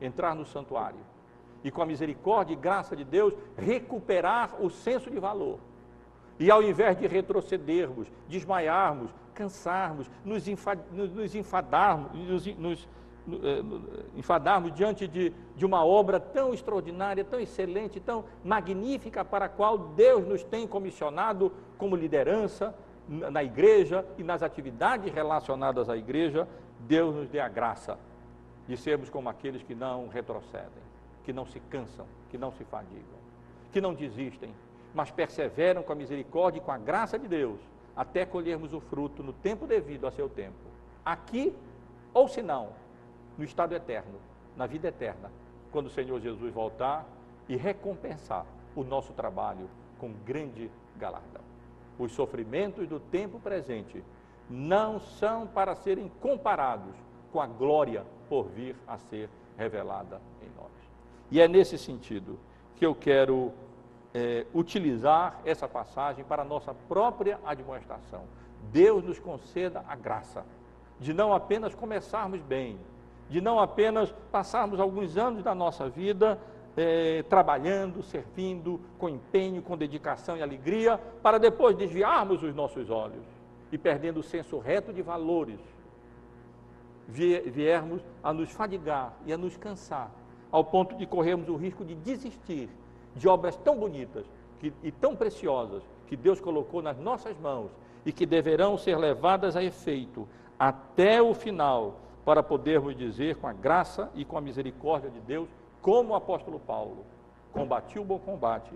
[0.00, 1.00] entrar no santuário
[1.64, 5.58] e com a misericórdia e graça de Deus, recuperar o senso de valor.
[6.38, 10.44] E ao invés de retrocedermos, desmaiarmos, cansarmos, nos,
[11.14, 12.88] nos enfadarmos, nos, nos
[14.16, 19.76] enfadarmos diante de, de uma obra tão extraordinária, tão excelente, tão magnífica para a qual
[19.78, 22.74] Deus nos tem comissionado como liderança
[23.08, 26.46] na igreja e nas atividades relacionadas à igreja,
[26.80, 27.98] Deus nos dê a graça
[28.66, 30.82] de sermos como aqueles que não retrocedem,
[31.24, 33.18] que não se cansam, que não se fadigam,
[33.72, 34.50] que não desistem,
[34.94, 37.60] mas perseveram com a misericórdia e com a graça de Deus,
[37.96, 40.56] até colhermos o fruto no tempo devido a seu tempo.
[41.04, 41.54] Aqui,
[42.12, 42.70] ou se não,
[43.36, 44.18] no estado eterno,
[44.56, 45.30] na vida eterna,
[45.70, 47.06] quando o Senhor Jesus voltar
[47.48, 49.68] e recompensar o nosso trabalho
[49.98, 51.42] com grande galardão.
[51.98, 54.02] Os sofrimentos do tempo presente
[54.48, 56.94] não são para serem comparados
[57.32, 60.70] com a glória por vir a ser revelada em nós.
[61.30, 62.38] E é nesse sentido
[62.76, 63.52] que eu quero
[64.18, 68.22] é, utilizar essa passagem para a nossa própria admoestação.
[68.72, 70.44] Deus nos conceda a graça
[70.98, 72.76] de não apenas começarmos bem,
[73.30, 76.36] de não apenas passarmos alguns anos da nossa vida
[76.76, 83.24] é, trabalhando, servindo, com empenho, com dedicação e alegria, para depois desviarmos os nossos olhos
[83.70, 85.60] e perdendo o senso reto de valores,
[87.06, 90.10] viermos a nos fadigar e a nos cansar,
[90.50, 92.68] ao ponto de corrermos o risco de desistir
[93.14, 94.26] de obras tão bonitas
[94.60, 97.70] que, e tão preciosas que Deus colocou nas nossas mãos
[98.04, 100.26] e que deverão ser levadas a efeito
[100.58, 105.48] até o final para podermos dizer com a graça e com a misericórdia de Deus,
[105.80, 107.04] como o apóstolo Paulo,
[107.52, 108.72] combati o bom combate,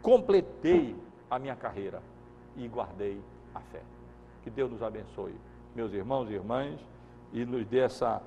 [0.00, 0.96] completei
[1.30, 2.02] a minha carreira
[2.56, 3.20] e guardei
[3.54, 3.82] a fé.
[4.42, 5.34] Que Deus nos abençoe,
[5.74, 6.80] meus irmãos e irmãs,
[7.32, 8.22] e nos dê essa,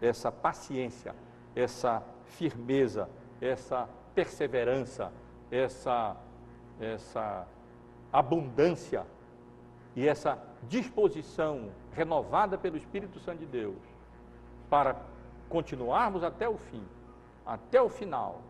[0.00, 1.14] essa paciência,
[1.54, 3.08] essa firmeza,
[3.40, 5.12] essa perseverança,
[5.48, 6.16] essa,
[6.80, 7.46] essa
[8.12, 9.06] abundância
[9.94, 13.76] e essa disposição renovada pelo Espírito Santo de Deus
[14.68, 14.96] para
[15.48, 16.82] continuarmos até o fim,
[17.46, 18.40] até o final,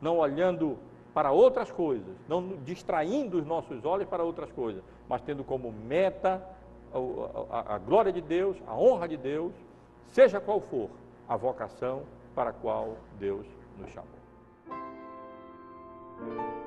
[0.00, 0.76] não olhando
[1.14, 6.44] para outras coisas, não distraindo os nossos olhos para outras coisas, mas tendo como meta
[6.92, 9.52] a, a, a glória de Deus, a honra de Deus,
[10.08, 10.90] seja qual for
[11.28, 12.02] a vocação
[12.34, 13.46] para a qual Deus
[13.78, 14.15] nos chamou.
[16.18, 16.65] Thank you.